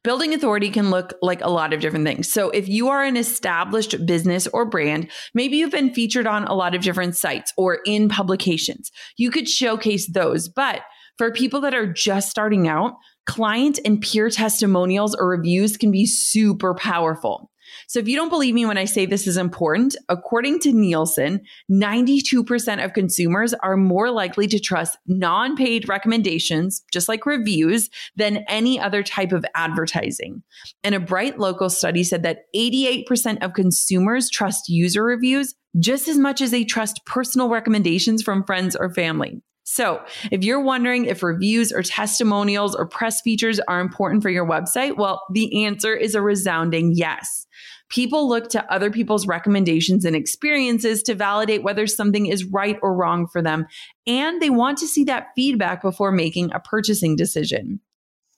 Building 0.05 0.33
authority 0.33 0.71
can 0.71 0.91
look 0.91 1.13
like 1.23 1.43
a 1.43 1.51
lot 1.51 1.73
of 1.73 1.81
different 1.81 2.07
things. 2.07 2.31
So, 2.33 2.51
if 2.51 2.69
you 2.69 2.89
are 2.89 3.03
an 3.03 3.17
established 3.17 4.07
business 4.07 4.47
or 4.49 4.65
brand, 4.65 5.11
maybe 5.35 5.57
you've 5.57 5.73
been 5.73 5.93
featured 5.93 6.27
on 6.27 6.45
a 6.45 6.55
lot 6.55 6.75
of 6.75 6.83
different 6.83 7.17
sites 7.17 7.53
or 7.57 7.81
in 7.85 8.09
publications, 8.09 8.91
you 9.17 9.31
could 9.31 9.49
showcase 9.49 10.11
those. 10.11 10.49
But 10.49 10.83
for 11.19 11.33
people 11.33 11.61
that 11.63 11.75
are 11.75 11.93
just 11.93 12.31
starting 12.31 12.69
out, 12.69 12.95
client 13.29 13.79
and 13.85 14.01
peer 14.01 14.31
testimonials 14.31 15.15
or 15.15 15.29
reviews 15.29 15.77
can 15.77 15.93
be 15.93 16.07
super 16.07 16.75
powerful. 16.75 17.53
So 17.87 17.99
if 17.99 18.09
you 18.09 18.17
don't 18.17 18.31
believe 18.31 18.55
me 18.55 18.65
when 18.65 18.79
I 18.79 18.87
say 18.87 19.05
this 19.05 19.27
is 19.27 19.37
important, 19.37 19.95
according 20.09 20.61
to 20.61 20.73
Nielsen, 20.73 21.43
92% 21.71 22.83
of 22.83 22.95
consumers 22.95 23.53
are 23.53 23.77
more 23.77 24.11
likely 24.11 24.47
to 24.49 24.59
trust 24.59 24.97
non-paid 25.07 25.91
recommendations, 25.91 26.83
just 26.91 27.09
like 27.09 27.27
reviews, 27.27 27.91
than 28.17 28.45
any 28.49 28.81
other 28.81 29.03
type 29.03 29.33
of 29.33 29.45
advertising. 29.55 30.43
And 30.83 30.95
a 30.95 31.01
BrightLocal 31.01 31.71
study 31.71 32.05
said 32.05 32.23
that 32.23 32.45
88% 32.57 33.45
of 33.45 33.53
consumers 33.53 34.31
trust 34.31 34.71
user 34.71 35.05
reviews 35.05 35.55
just 35.79 36.09
as 36.09 36.17
much 36.17 36.41
as 36.41 36.51
they 36.51 36.65
trust 36.65 37.05
personal 37.05 37.51
recommendations 37.51 38.23
from 38.23 38.45
friends 38.45 38.75
or 38.75 38.89
family. 38.89 39.43
So, 39.71 40.03
if 40.33 40.45
you're 40.45 40.63
wondering 40.63 41.05
if 41.05 41.23
reviews 41.23 41.73
or 41.73 41.83
testimonials 41.83 42.75
or 42.75 42.89
press 42.89 43.21
features 43.21 43.61
are 43.69 43.83
important 43.83 44.23
for 44.23 44.31
your 44.31 44.47
website, 44.47 44.97
well, 44.97 45.23
the 45.31 45.67
answer 45.67 45.95
is 45.95 46.15
a 46.15 46.23
resounding 46.23 46.93
yes. 46.95 47.47
People 47.91 48.31
look 48.31 48.49
to 48.49 48.73
other 48.73 48.91
people's 48.91 49.27
recommendations 49.27 50.07
and 50.07 50.17
experiences 50.17 51.03
to 51.03 51.15
validate 51.15 51.63
whether 51.63 51.87
something 51.87 52.25
is 52.25 52.47
right 52.47 52.79
or 52.81 52.97
wrong 52.97 53.27
for 53.27 53.43
them, 53.43 53.67
and 54.07 54.41
they 54.41 54.49
want 54.49 54.79
to 54.79 54.87
see 54.87 55.05
that 55.05 55.27
feedback 55.37 55.83
before 55.83 56.13
making 56.13 56.51
a 56.55 56.61
purchasing 56.61 57.15
decision. 57.15 57.79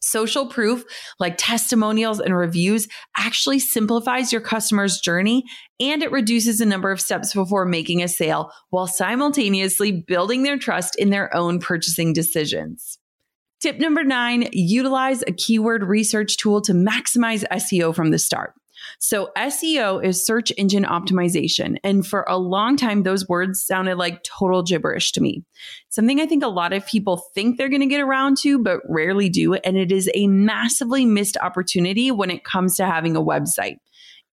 Social 0.01 0.47
proof, 0.47 0.85
like 1.19 1.37
testimonials 1.37 2.21
and 2.21 2.35
reviews, 2.37 2.89
actually 3.17 3.59
simplifies 3.59 4.33
your 4.33 4.41
customer's 4.41 4.99
journey 4.99 5.45
and 5.79 6.03
it 6.03 6.11
reduces 6.11 6.59
the 6.59 6.67
number 6.67 6.91
of 6.91 7.01
steps 7.01 7.35
before 7.35 7.67
making 7.67 8.03
a 8.03 8.09
sale 8.09 8.51
while 8.71 8.87
simultaneously 8.87 9.93
building 9.93 10.43
their 10.43 10.59
trust 10.59 10.97
in 10.97 11.11
their 11.11 11.35
own 11.35 11.59
purchasing 11.59 12.13
decisions. 12.13 12.99
Tip 13.61 13.79
number 13.79 14.03
nine 14.03 14.49
utilize 14.53 15.23
a 15.27 15.33
keyword 15.33 15.85
research 15.85 16.39
tool 16.39 16.63
to 16.63 16.73
maximize 16.73 17.45
SEO 17.53 17.95
from 17.95 18.11
the 18.11 18.19
start. 18.19 18.55
So 19.03 19.31
SEO 19.35 20.05
is 20.05 20.25
search 20.25 20.53
engine 20.59 20.85
optimization. 20.85 21.79
And 21.83 22.07
for 22.07 22.27
a 22.29 22.37
long 22.37 22.77
time, 22.77 23.03
those 23.03 23.27
words 23.27 23.67
sounded 23.67 23.97
like 23.97 24.23
total 24.25 24.63
gibberish 24.63 25.13
to 25.13 25.23
me. 25.23 25.43
Something 25.89 26.21
I 26.21 26.27
think 26.27 26.45
a 26.45 26.49
lot 26.49 26.75
of 26.75 26.87
people 26.87 27.17
think 27.35 27.57
they're 27.57 27.71
going 27.71 27.81
to 27.81 27.87
get 27.87 28.03
around 28.03 28.37
to, 28.43 28.59
but 28.59 28.81
rarely 28.87 29.31
do. 29.31 29.55
And 29.55 29.79
it 29.79 29.91
is 29.91 30.11
a 30.13 30.27
massively 30.27 31.07
missed 31.07 31.39
opportunity 31.39 32.11
when 32.11 32.31
it 32.31 32.45
comes 32.45 32.77
to 32.77 32.85
having 32.85 33.17
a 33.17 33.23
website. 33.23 33.79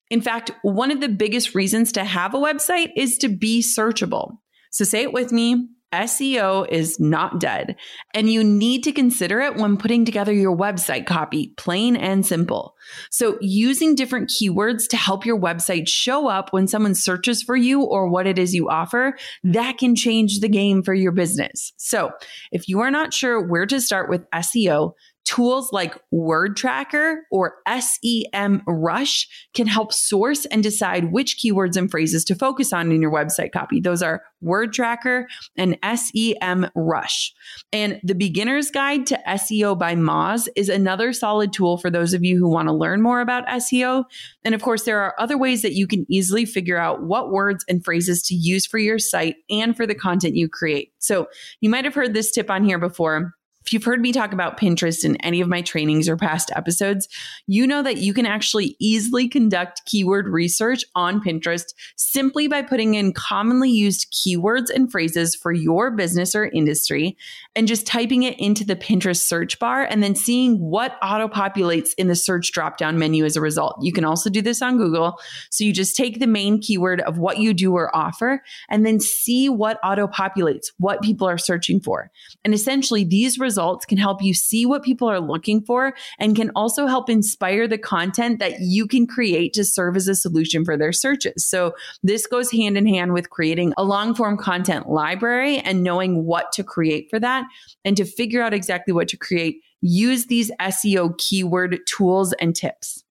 In 0.10 0.20
fact, 0.20 0.52
one 0.64 0.90
of 0.90 1.00
the 1.00 1.10
biggest 1.10 1.54
reasons 1.54 1.92
to 1.92 2.04
have 2.04 2.34
a 2.34 2.40
website 2.40 2.90
is 2.96 3.20
to 3.20 3.30
be 3.30 3.62
searchable. 3.62 4.38
So 4.72 4.84
say 4.84 5.04
it 5.04 5.14
with 5.14 5.32
me 5.32 5.68
SEO 5.96 6.68
is 6.70 7.00
not 7.00 7.40
dead, 7.40 7.76
and 8.14 8.30
you 8.30 8.44
need 8.44 8.84
to 8.84 8.92
consider 8.92 9.40
it 9.42 9.56
when 9.56 9.78
putting 9.78 10.06
together 10.06 10.34
your 10.34 10.56
website 10.56 11.06
copy, 11.06 11.54
plain 11.58 11.96
and 11.96 12.26
simple. 12.26 12.76
So, 13.10 13.38
using 13.42 13.96
different 13.96 14.30
keywords 14.30 14.88
to 14.90 14.98
help 14.98 15.26
your 15.26 15.40
website 15.40 15.88
show 15.88 16.28
up 16.28 16.52
when 16.52 16.68
someone 16.68 16.96
searches 16.96 17.42
for 17.42 17.56
you 17.56 17.82
or 17.82 18.10
what 18.10 18.28
it 18.28 18.38
is 18.38 18.54
you 18.54 18.70
offer, 18.70 19.18
that 19.44 19.78
can 19.78 19.96
change 19.96 20.40
the 20.40 20.50
game 20.50 20.84
for 20.84 20.94
your 20.94 21.12
business. 21.12 21.74
So, 21.78 22.12
if 22.52 22.68
you 22.68 22.82
are 22.82 22.92
not 22.92 23.14
sure 23.14 23.42
where 23.42 23.66
to 23.66 23.82
start 23.82 24.10
with 24.10 24.30
SEO, 24.32 24.94
Tools 25.26 25.74
like 25.74 25.98
Wordtracker 26.14 27.18
or 27.32 27.56
Semrush 27.68 29.26
can 29.56 29.68
help 29.68 29.92
source 29.92 30.46
and 30.46 30.62
decide 30.62 31.12
which 31.12 31.38
keywords 31.38 31.76
and 31.76 31.90
phrases 31.90 32.24
to 32.26 32.36
focus 32.36 32.72
on 32.72 32.92
in 32.92 33.02
your 33.02 33.12
website 33.12 33.52
copy. 33.52 33.80
Those 33.80 34.04
are 34.04 34.22
Wordtracker 34.44 35.26
and 35.58 35.82
Semrush. 35.82 37.32
And 37.74 38.00
the 38.04 38.14
Beginner's 38.14 38.70
Guide 38.70 39.08
to 39.08 39.20
SEO 39.28 39.78
by 39.78 39.96
Moz 39.96 40.48
is 40.56 40.70
another 40.70 41.12
solid 41.12 41.52
tool 41.52 41.78
for 41.78 41.90
those 41.90 42.14
of 42.14 42.24
you 42.24 42.38
who 42.38 42.48
want 42.48 42.68
to 42.68 42.74
learn 42.74 43.02
more 43.02 43.20
about 43.20 43.48
SEO. 43.48 44.04
And 44.44 44.54
of 44.54 44.62
course, 44.62 44.84
there 44.84 45.02
are 45.02 45.16
other 45.20 45.40
ways 45.40 45.64
that 45.64 45.74
you 45.74 45.88
can 45.88 46.06
easily 46.08 46.46
figure 46.46 46.78
out 46.78 47.02
what 47.04 47.32
words 47.32 47.66
and 47.68 47.84
phrases 47.84 48.22
to 48.24 48.36
use 48.36 48.68
for 48.68 48.78
your 48.78 49.00
site 49.00 49.38
and 49.50 49.76
for 49.76 49.88
the 49.88 49.96
content 49.96 50.36
you 50.36 50.48
create. 50.48 50.94
So 51.00 51.28
you 51.62 51.70
might 51.72 51.86
have 51.86 51.96
heard 51.96 52.14
this 52.14 52.32
tip 52.32 52.52
on 52.52 52.64
here 52.64 52.78
before 52.80 53.34
if 53.66 53.74
you've 53.74 53.84
heard 53.84 54.02
me 54.02 54.12
talk 54.12 54.32
about 54.32 54.60
Pinterest 54.60 55.04
in 55.04 55.16
any 55.18 55.42
of 55.42 55.48
my 55.48 55.62
trainings 55.62 56.08
or 56.08 56.16
past 56.16 56.52
episodes, 56.56 57.08
you 57.48 57.66
know 57.66 57.82
that 57.82 57.98
you 57.98 58.14
can 58.14 58.26
actually 58.26 58.76
easily 58.80 59.28
conduct 59.28 59.82
keyword 59.86 60.28
research 60.28 60.84
on 60.94 61.20
Pinterest 61.20 61.74
simply 61.96 62.48
by 62.48 62.62
putting 62.62 62.94
in 62.94 63.12
commonly 63.12 63.72
used 63.72 64.14
keywords 64.14 64.70
and 64.70 64.92
phrases 64.92 65.36
for 65.36 65.52
your 65.52 65.90
business 65.90 66.36
or 66.36 66.46
industry 66.46 67.18
and 67.56 67.68
just 67.68 67.88
typing 67.88 68.24
it 68.24 68.38
into 68.40 68.66
the 68.66 68.76
Pinterest 68.76 69.22
search 69.22 69.60
bar 69.60 69.84
and 69.84 70.04
then 70.04 70.14
seeing 70.14 70.60
what 70.60 70.98
auto 71.02 71.28
populates 71.28 71.92
in 71.98 72.08
the 72.08 72.16
search 72.16 72.52
drop 72.52 72.78
down 72.78 73.00
menu 73.00 73.24
as 73.24 73.36
a 73.36 73.42
result. 73.42 73.78
You 73.82 73.94
can 73.94 74.04
also 74.04 74.30
do 74.30 74.42
this 74.42 74.62
on 74.62 74.78
Google. 74.78 75.20
So 75.50 75.64
you 75.64 75.72
just 75.72 75.96
take 75.96 76.20
the 76.20 76.28
main 76.28 76.60
keyword 76.60 77.02
of 77.02 77.18
what 77.18 77.38
you 77.38 77.54
do 77.54 77.74
or 77.74 77.96
offer 77.96 78.44
and 78.70 78.86
then 78.86 79.00
see 79.00 79.48
what 79.48 79.80
auto 79.84 80.08
populates, 80.08 80.68
what 80.80 81.02
people 81.02 81.28
are 81.28 81.38
searching 81.38 81.80
for. 81.80 82.12
And 82.44 82.54
essentially, 82.54 83.06
these 83.06 83.40
results 83.40 83.86
can 83.86 83.98
help 83.98 84.22
you 84.22 84.34
see 84.34 84.66
what 84.66 84.84
people 84.84 85.10
are 85.10 85.22
looking 85.22 85.62
for 85.62 85.94
and 86.20 86.36
can 86.36 86.52
also 86.56 86.88
help 86.88 87.10
inspire 87.10 87.68
the 87.68 87.78
content 87.78 88.40
that 88.40 88.60
you 88.60 88.88
can 88.88 89.08
create 89.08 89.54
to 89.54 89.64
serve 89.64 89.96
as 89.96 90.08
a 90.08 90.16
solution 90.16 90.66
for 90.66 90.76
their 90.76 90.92
searches. 90.92 91.48
So 91.48 91.74
this 92.04 92.28
goes 92.28 92.52
hand 92.52 92.78
in 92.78 92.86
hand 92.86 93.14
with 93.14 93.30
creating 93.30 93.74
a 93.78 93.84
long 93.84 94.14
form 94.14 94.38
content 94.38 94.90
library 94.90 95.60
and 95.60 95.84
knowing 95.84 96.26
what 96.26 96.52
to 96.54 96.64
create 96.64 97.10
for 97.10 97.20
that 97.20 97.45
and 97.84 97.98
to 97.98 98.06
figure 98.06 98.42
out 98.42 98.54
exactly 98.54 98.94
what 98.94 99.08
to 99.10 99.18
create. 99.18 99.62
Use 99.82 100.26
these 100.26 100.52
SEO 100.60 101.18
keyword 101.18 101.80
tools 101.88 102.34
and 102.34 102.56
tips. 102.56 103.04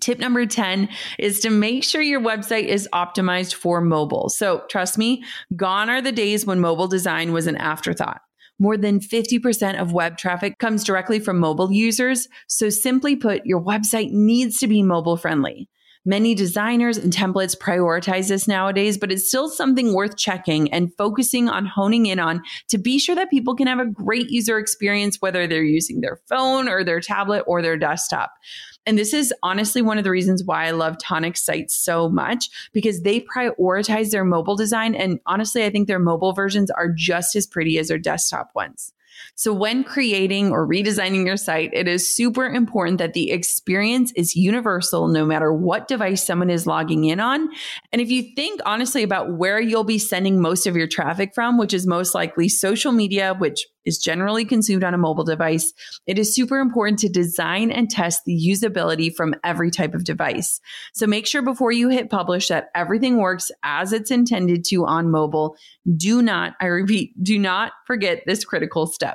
Tip 0.00 0.18
number 0.18 0.46
10 0.46 0.88
is 1.18 1.40
to 1.40 1.50
make 1.50 1.84
sure 1.84 2.00
your 2.00 2.20
website 2.20 2.64
is 2.64 2.88
optimized 2.94 3.54
for 3.54 3.80
mobile. 3.80 4.28
So 4.30 4.62
trust 4.70 4.96
me, 4.96 5.22
gone 5.56 5.90
are 5.90 6.00
the 6.00 6.12
days 6.12 6.46
when 6.46 6.58
mobile 6.58 6.88
design 6.88 7.32
was 7.32 7.46
an 7.46 7.56
afterthought. 7.56 8.20
More 8.58 8.76
than 8.76 9.00
50% 9.00 9.80
of 9.80 9.92
web 9.92 10.18
traffic 10.18 10.58
comes 10.58 10.84
directly 10.84 11.18
from 11.18 11.38
mobile 11.38 11.72
users. 11.72 12.28
So 12.46 12.68
simply 12.68 13.16
put, 13.16 13.46
your 13.46 13.60
website 13.60 14.10
needs 14.10 14.58
to 14.58 14.66
be 14.66 14.82
mobile 14.82 15.16
friendly. 15.16 15.68
Many 16.06 16.34
designers 16.34 16.96
and 16.96 17.12
templates 17.12 17.54
prioritize 17.56 18.28
this 18.28 18.48
nowadays, 18.48 18.96
but 18.96 19.12
it's 19.12 19.28
still 19.28 19.50
something 19.50 19.92
worth 19.92 20.16
checking 20.16 20.72
and 20.72 20.94
focusing 20.96 21.50
on 21.50 21.66
honing 21.66 22.06
in 22.06 22.18
on 22.18 22.42
to 22.68 22.78
be 22.78 22.98
sure 22.98 23.14
that 23.14 23.28
people 23.28 23.54
can 23.54 23.66
have 23.66 23.80
a 23.80 23.84
great 23.84 24.30
user 24.30 24.58
experience, 24.58 25.18
whether 25.20 25.46
they're 25.46 25.62
using 25.62 26.00
their 26.00 26.18
phone 26.26 26.68
or 26.68 26.82
their 26.82 27.00
tablet 27.00 27.44
or 27.46 27.60
their 27.60 27.76
desktop. 27.76 28.32
And 28.86 28.98
this 28.98 29.12
is 29.12 29.34
honestly 29.42 29.82
one 29.82 29.98
of 29.98 30.04
the 30.04 30.10
reasons 30.10 30.42
why 30.42 30.66
I 30.66 30.70
love 30.70 30.96
Tonic 30.98 31.36
sites 31.36 31.76
so 31.76 32.08
much 32.08 32.48
because 32.72 33.02
they 33.02 33.20
prioritize 33.20 34.10
their 34.10 34.24
mobile 34.24 34.56
design. 34.56 34.94
And 34.94 35.20
honestly, 35.26 35.66
I 35.66 35.70
think 35.70 35.86
their 35.86 35.98
mobile 35.98 36.32
versions 36.32 36.70
are 36.70 36.88
just 36.90 37.36
as 37.36 37.46
pretty 37.46 37.78
as 37.78 37.88
their 37.88 37.98
desktop 37.98 38.50
ones. 38.54 38.94
So, 39.34 39.52
when 39.52 39.84
creating 39.84 40.50
or 40.50 40.66
redesigning 40.66 41.24
your 41.24 41.36
site, 41.36 41.70
it 41.72 41.88
is 41.88 42.14
super 42.14 42.46
important 42.46 42.98
that 42.98 43.14
the 43.14 43.30
experience 43.30 44.12
is 44.16 44.36
universal 44.36 45.08
no 45.08 45.24
matter 45.24 45.52
what 45.52 45.88
device 45.88 46.26
someone 46.26 46.50
is 46.50 46.66
logging 46.66 47.04
in 47.04 47.20
on. 47.20 47.48
And 47.92 48.00
if 48.00 48.10
you 48.10 48.34
think 48.34 48.60
honestly 48.66 49.02
about 49.02 49.36
where 49.36 49.60
you'll 49.60 49.84
be 49.84 49.98
sending 49.98 50.40
most 50.40 50.66
of 50.66 50.76
your 50.76 50.86
traffic 50.86 51.32
from, 51.34 51.58
which 51.58 51.74
is 51.74 51.86
most 51.86 52.14
likely 52.14 52.48
social 52.48 52.92
media, 52.92 53.34
which 53.34 53.66
is 53.84 53.98
generally 53.98 54.44
consumed 54.44 54.84
on 54.84 54.94
a 54.94 54.98
mobile 54.98 55.24
device, 55.24 55.72
it 56.06 56.18
is 56.18 56.34
super 56.34 56.58
important 56.58 56.98
to 57.00 57.08
design 57.08 57.70
and 57.70 57.88
test 57.88 58.24
the 58.24 58.36
usability 58.36 59.14
from 59.14 59.34
every 59.42 59.70
type 59.70 59.94
of 59.94 60.04
device. 60.04 60.60
So 60.94 61.06
make 61.06 61.26
sure 61.26 61.42
before 61.42 61.72
you 61.72 61.88
hit 61.88 62.10
publish 62.10 62.48
that 62.48 62.68
everything 62.74 63.18
works 63.18 63.50
as 63.62 63.92
it's 63.92 64.10
intended 64.10 64.64
to 64.66 64.86
on 64.86 65.10
mobile. 65.10 65.56
Do 65.96 66.22
not, 66.22 66.54
I 66.60 66.66
repeat, 66.66 67.12
do 67.22 67.38
not 67.38 67.72
forget 67.86 68.22
this 68.26 68.44
critical 68.44 68.86
step. 68.86 69.09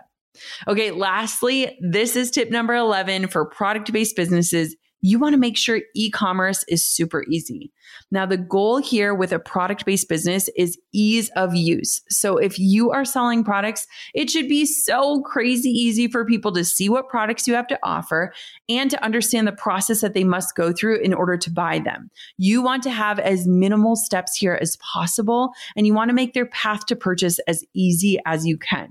Okay, 0.67 0.91
lastly, 0.91 1.77
this 1.81 2.15
is 2.15 2.31
tip 2.31 2.49
number 2.49 2.75
11 2.75 3.27
for 3.27 3.45
product 3.45 3.91
based 3.91 4.15
businesses 4.15 4.75
you 5.05 5.19
want 5.19 5.33
to 5.33 5.37
make 5.37 5.55
sure 5.55 5.81
e 5.93 6.09
commerce 6.09 6.65
is 6.67 6.83
super 6.83 7.23
easy. 7.29 7.71
Now, 8.09 8.25
the 8.25 8.37
goal 8.37 8.77
here 8.77 9.13
with 9.13 9.31
a 9.31 9.37
product 9.37 9.85
based 9.85 10.09
business 10.09 10.49
is 10.57 10.79
ease 10.93 11.29
of 11.35 11.53
use. 11.53 12.01
So, 12.09 12.37
if 12.37 12.57
you 12.57 12.89
are 12.89 13.05
selling 13.05 13.43
products, 13.43 13.85
it 14.15 14.31
should 14.31 14.49
be 14.49 14.65
so 14.65 15.21
crazy 15.21 15.69
easy 15.69 16.07
for 16.07 16.25
people 16.25 16.51
to 16.53 16.65
see 16.65 16.89
what 16.89 17.07
products 17.07 17.47
you 17.47 17.53
have 17.53 17.67
to 17.67 17.79
offer 17.83 18.33
and 18.67 18.89
to 18.89 19.03
understand 19.03 19.47
the 19.47 19.51
process 19.51 20.01
that 20.01 20.15
they 20.15 20.23
must 20.23 20.55
go 20.55 20.73
through 20.73 20.97
in 21.01 21.13
order 21.13 21.37
to 21.37 21.51
buy 21.51 21.77
them. 21.77 22.09
You 22.37 22.63
want 22.63 22.81
to 22.83 22.89
have 22.89 23.19
as 23.19 23.47
minimal 23.47 23.95
steps 23.95 24.35
here 24.35 24.57
as 24.59 24.75
possible, 24.77 25.51
and 25.75 25.85
you 25.85 25.93
want 25.93 26.09
to 26.09 26.15
make 26.15 26.33
their 26.33 26.47
path 26.47 26.87
to 26.87 26.95
purchase 26.95 27.37
as 27.47 27.63
easy 27.75 28.17
as 28.25 28.43
you 28.47 28.57
can. 28.57 28.89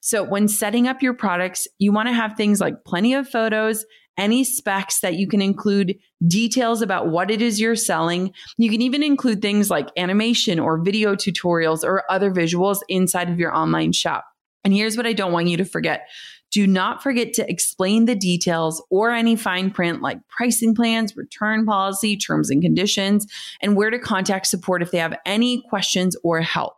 So, 0.00 0.24
when 0.24 0.48
setting 0.48 0.88
up 0.88 1.02
your 1.02 1.14
products, 1.14 1.68
you 1.78 1.92
want 1.92 2.08
to 2.08 2.12
have 2.12 2.36
things 2.36 2.60
like 2.60 2.84
plenty 2.84 3.14
of 3.14 3.28
photos 3.28 3.84
any 4.18 4.44
specs 4.44 5.00
that 5.00 5.14
you 5.14 5.26
can 5.26 5.40
include 5.40 5.98
details 6.26 6.82
about 6.82 7.08
what 7.08 7.30
it 7.30 7.40
is 7.40 7.60
you're 7.60 7.76
selling. 7.76 8.32
You 8.58 8.70
can 8.70 8.82
even 8.82 9.02
include 9.02 9.42
things 9.42 9.70
like 9.70 9.88
animation 9.96 10.60
or 10.60 10.82
video 10.82 11.14
tutorials 11.14 11.82
or 11.84 12.04
other 12.10 12.30
visuals 12.30 12.80
inside 12.88 13.30
of 13.30 13.38
your 13.38 13.54
online 13.54 13.92
shop. 13.92 14.24
And 14.64 14.72
here's 14.72 14.96
what 14.96 15.06
I 15.06 15.12
don't 15.12 15.32
want 15.32 15.48
you 15.48 15.56
to 15.56 15.64
forget. 15.64 16.08
Do 16.50 16.66
not 16.66 17.02
forget 17.02 17.32
to 17.34 17.50
explain 17.50 18.04
the 18.04 18.14
details 18.14 18.82
or 18.90 19.10
any 19.10 19.36
fine 19.36 19.70
print 19.70 20.02
like 20.02 20.18
pricing 20.28 20.74
plans, 20.74 21.16
return 21.16 21.64
policy, 21.64 22.16
terms 22.16 22.50
and 22.50 22.60
conditions, 22.60 23.26
and 23.62 23.74
where 23.74 23.90
to 23.90 23.98
contact 23.98 24.46
support 24.46 24.82
if 24.82 24.90
they 24.90 24.98
have 24.98 25.18
any 25.24 25.62
questions 25.70 26.14
or 26.22 26.42
help. 26.42 26.74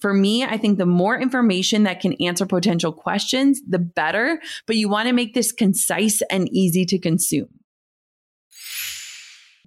For 0.00 0.14
me, 0.14 0.44
I 0.44 0.56
think 0.56 0.78
the 0.78 0.86
more 0.86 1.20
information 1.20 1.82
that 1.82 2.00
can 2.00 2.12
answer 2.14 2.46
potential 2.46 2.92
questions, 2.92 3.60
the 3.68 3.78
better, 3.78 4.40
but 4.66 4.76
you 4.76 4.88
want 4.88 5.08
to 5.08 5.14
make 5.14 5.34
this 5.34 5.50
concise 5.50 6.22
and 6.30 6.48
easy 6.52 6.84
to 6.86 6.98
consume. 6.98 7.48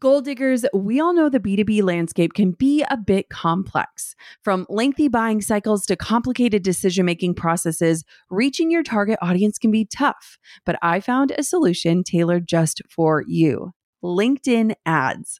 Goal 0.02 0.22
diggers, 0.22 0.66
we 0.74 1.00
all 1.00 1.14
know 1.14 1.30
the 1.30 1.40
B2B 1.40 1.84
landscape 1.84 2.34
can 2.34 2.54
be 2.54 2.84
a 2.90 2.98
bit 2.98 3.30
complex. 3.30 4.16
From 4.44 4.66
lengthy 4.68 5.08
buying 5.08 5.42
cycles 5.42 5.86
to 5.86 5.96
complicated 5.96 6.64
decision 6.64 7.06
making 7.06 7.36
processes, 7.36 8.04
reaching 8.32 8.72
your 8.72 8.82
target 8.82 9.20
audience 9.22 9.60
can 9.60 9.70
be 9.70 9.86
tough. 9.86 10.40
But 10.66 10.80
I 10.82 11.02
found 11.02 11.32
a 11.38 11.44
solution 11.44 12.04
tailored 12.04 12.48
just 12.48 12.82
for 12.90 13.24
you 13.28 13.74
LinkedIn 14.04 14.74
ads. 14.86 15.40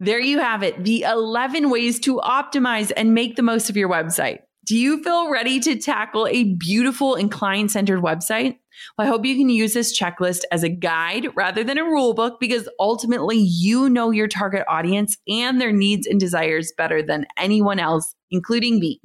There 0.00 0.20
you 0.20 0.38
have 0.38 0.62
it 0.62 0.84
the 0.84 1.02
11 1.02 1.70
ways 1.70 1.98
to 2.00 2.18
optimize 2.18 2.92
and 2.96 3.14
make 3.14 3.34
the 3.36 3.42
most 3.42 3.68
of 3.68 3.76
your 3.76 3.88
website. 3.88 4.40
Do 4.64 4.76
you 4.76 5.02
feel 5.02 5.30
ready 5.30 5.58
to 5.60 5.76
tackle 5.76 6.28
a 6.28 6.44
beautiful 6.54 7.14
and 7.14 7.30
client 7.32 7.70
centered 7.70 8.00
website? 8.00 8.58
Well, 8.96 9.06
I 9.06 9.10
hope 9.10 9.24
you 9.24 9.34
can 9.34 9.48
use 9.48 9.74
this 9.74 9.98
checklist 9.98 10.42
as 10.52 10.62
a 10.62 10.68
guide 10.68 11.28
rather 11.34 11.64
than 11.64 11.78
a 11.78 11.84
rule 11.84 12.14
book 12.14 12.38
because 12.38 12.68
ultimately 12.78 13.38
you 13.38 13.88
know 13.88 14.10
your 14.10 14.28
target 14.28 14.64
audience 14.68 15.16
and 15.26 15.60
their 15.60 15.72
needs 15.72 16.06
and 16.06 16.20
desires 16.20 16.72
better 16.76 17.02
than 17.02 17.26
anyone 17.36 17.80
else, 17.80 18.14
including 18.30 18.78
me. 18.78 19.00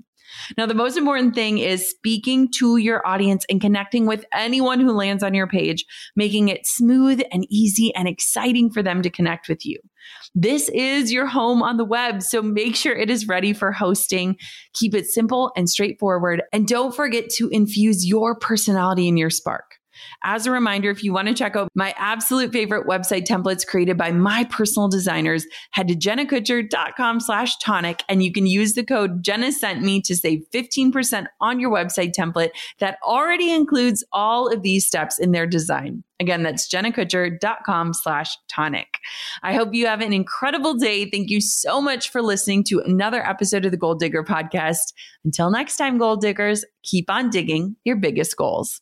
Now, 0.57 0.65
the 0.65 0.73
most 0.73 0.97
important 0.97 1.35
thing 1.35 1.59
is 1.59 1.89
speaking 1.89 2.49
to 2.57 2.77
your 2.77 3.05
audience 3.07 3.45
and 3.49 3.61
connecting 3.61 4.05
with 4.05 4.25
anyone 4.33 4.79
who 4.79 4.91
lands 4.91 5.23
on 5.23 5.33
your 5.33 5.47
page, 5.47 5.85
making 6.15 6.49
it 6.49 6.65
smooth 6.65 7.21
and 7.31 7.45
easy 7.49 7.93
and 7.95 8.07
exciting 8.07 8.69
for 8.71 8.83
them 8.83 9.01
to 9.01 9.09
connect 9.09 9.47
with 9.47 9.65
you. 9.65 9.79
This 10.35 10.69
is 10.69 11.11
your 11.11 11.27
home 11.27 11.61
on 11.61 11.77
the 11.77 11.85
web, 11.85 12.23
so 12.23 12.41
make 12.41 12.75
sure 12.75 12.95
it 12.95 13.09
is 13.09 13.27
ready 13.27 13.53
for 13.53 13.71
hosting. 13.71 14.37
Keep 14.73 14.95
it 14.95 15.05
simple 15.05 15.51
and 15.55 15.69
straightforward, 15.69 16.43
and 16.51 16.67
don't 16.67 16.95
forget 16.95 17.29
to 17.31 17.49
infuse 17.49 18.05
your 18.05 18.35
personality 18.35 19.07
in 19.07 19.17
your 19.17 19.29
spark. 19.29 19.75
As 20.23 20.45
a 20.45 20.51
reminder, 20.51 20.89
if 20.89 21.03
you 21.03 21.13
want 21.13 21.27
to 21.27 21.33
check 21.33 21.55
out 21.55 21.69
my 21.75 21.93
absolute 21.97 22.51
favorite 22.51 22.87
website 22.87 23.25
templates 23.25 23.65
created 23.65 23.97
by 23.97 24.11
my 24.11 24.43
personal 24.45 24.87
designers, 24.89 25.45
head 25.71 25.87
to 25.87 25.95
jennakutcher.com 25.95 27.19
slash 27.19 27.57
tonic 27.57 28.03
and 28.09 28.23
you 28.23 28.31
can 28.31 28.45
use 28.45 28.73
the 28.73 28.83
code 28.83 29.23
Jenna 29.23 29.51
sent 29.51 29.81
me 29.81 30.01
to 30.01 30.15
save 30.15 30.43
15% 30.53 31.27
on 31.41 31.59
your 31.59 31.71
website 31.71 32.13
template 32.17 32.51
that 32.79 32.97
already 33.03 33.51
includes 33.51 34.03
all 34.11 34.51
of 34.51 34.61
these 34.61 34.85
steps 34.85 35.19
in 35.19 35.31
their 35.31 35.47
design. 35.47 36.03
Again, 36.19 36.43
that's 36.43 36.69
jennakutcher.com 36.69 37.93
slash 37.93 38.37
tonic. 38.47 38.99
I 39.41 39.53
hope 39.53 39.73
you 39.73 39.87
have 39.87 39.99
an 39.99 40.13
incredible 40.13 40.73
day. 40.75 41.09
Thank 41.09 41.29
you 41.29 41.41
so 41.41 41.81
much 41.81 42.09
for 42.09 42.21
listening 42.21 42.63
to 42.65 42.79
another 42.79 43.25
episode 43.27 43.65
of 43.65 43.71
the 43.71 43.77
Goal 43.77 43.95
Digger 43.95 44.23
podcast. 44.23 44.93
Until 45.25 45.51
next 45.51 45.75
time, 45.75 45.97
goal 45.97 46.15
Diggers, 46.15 46.63
keep 46.83 47.09
on 47.09 47.29
digging 47.29 47.75
your 47.83 47.97
biggest 47.97 48.37
goals. 48.37 48.81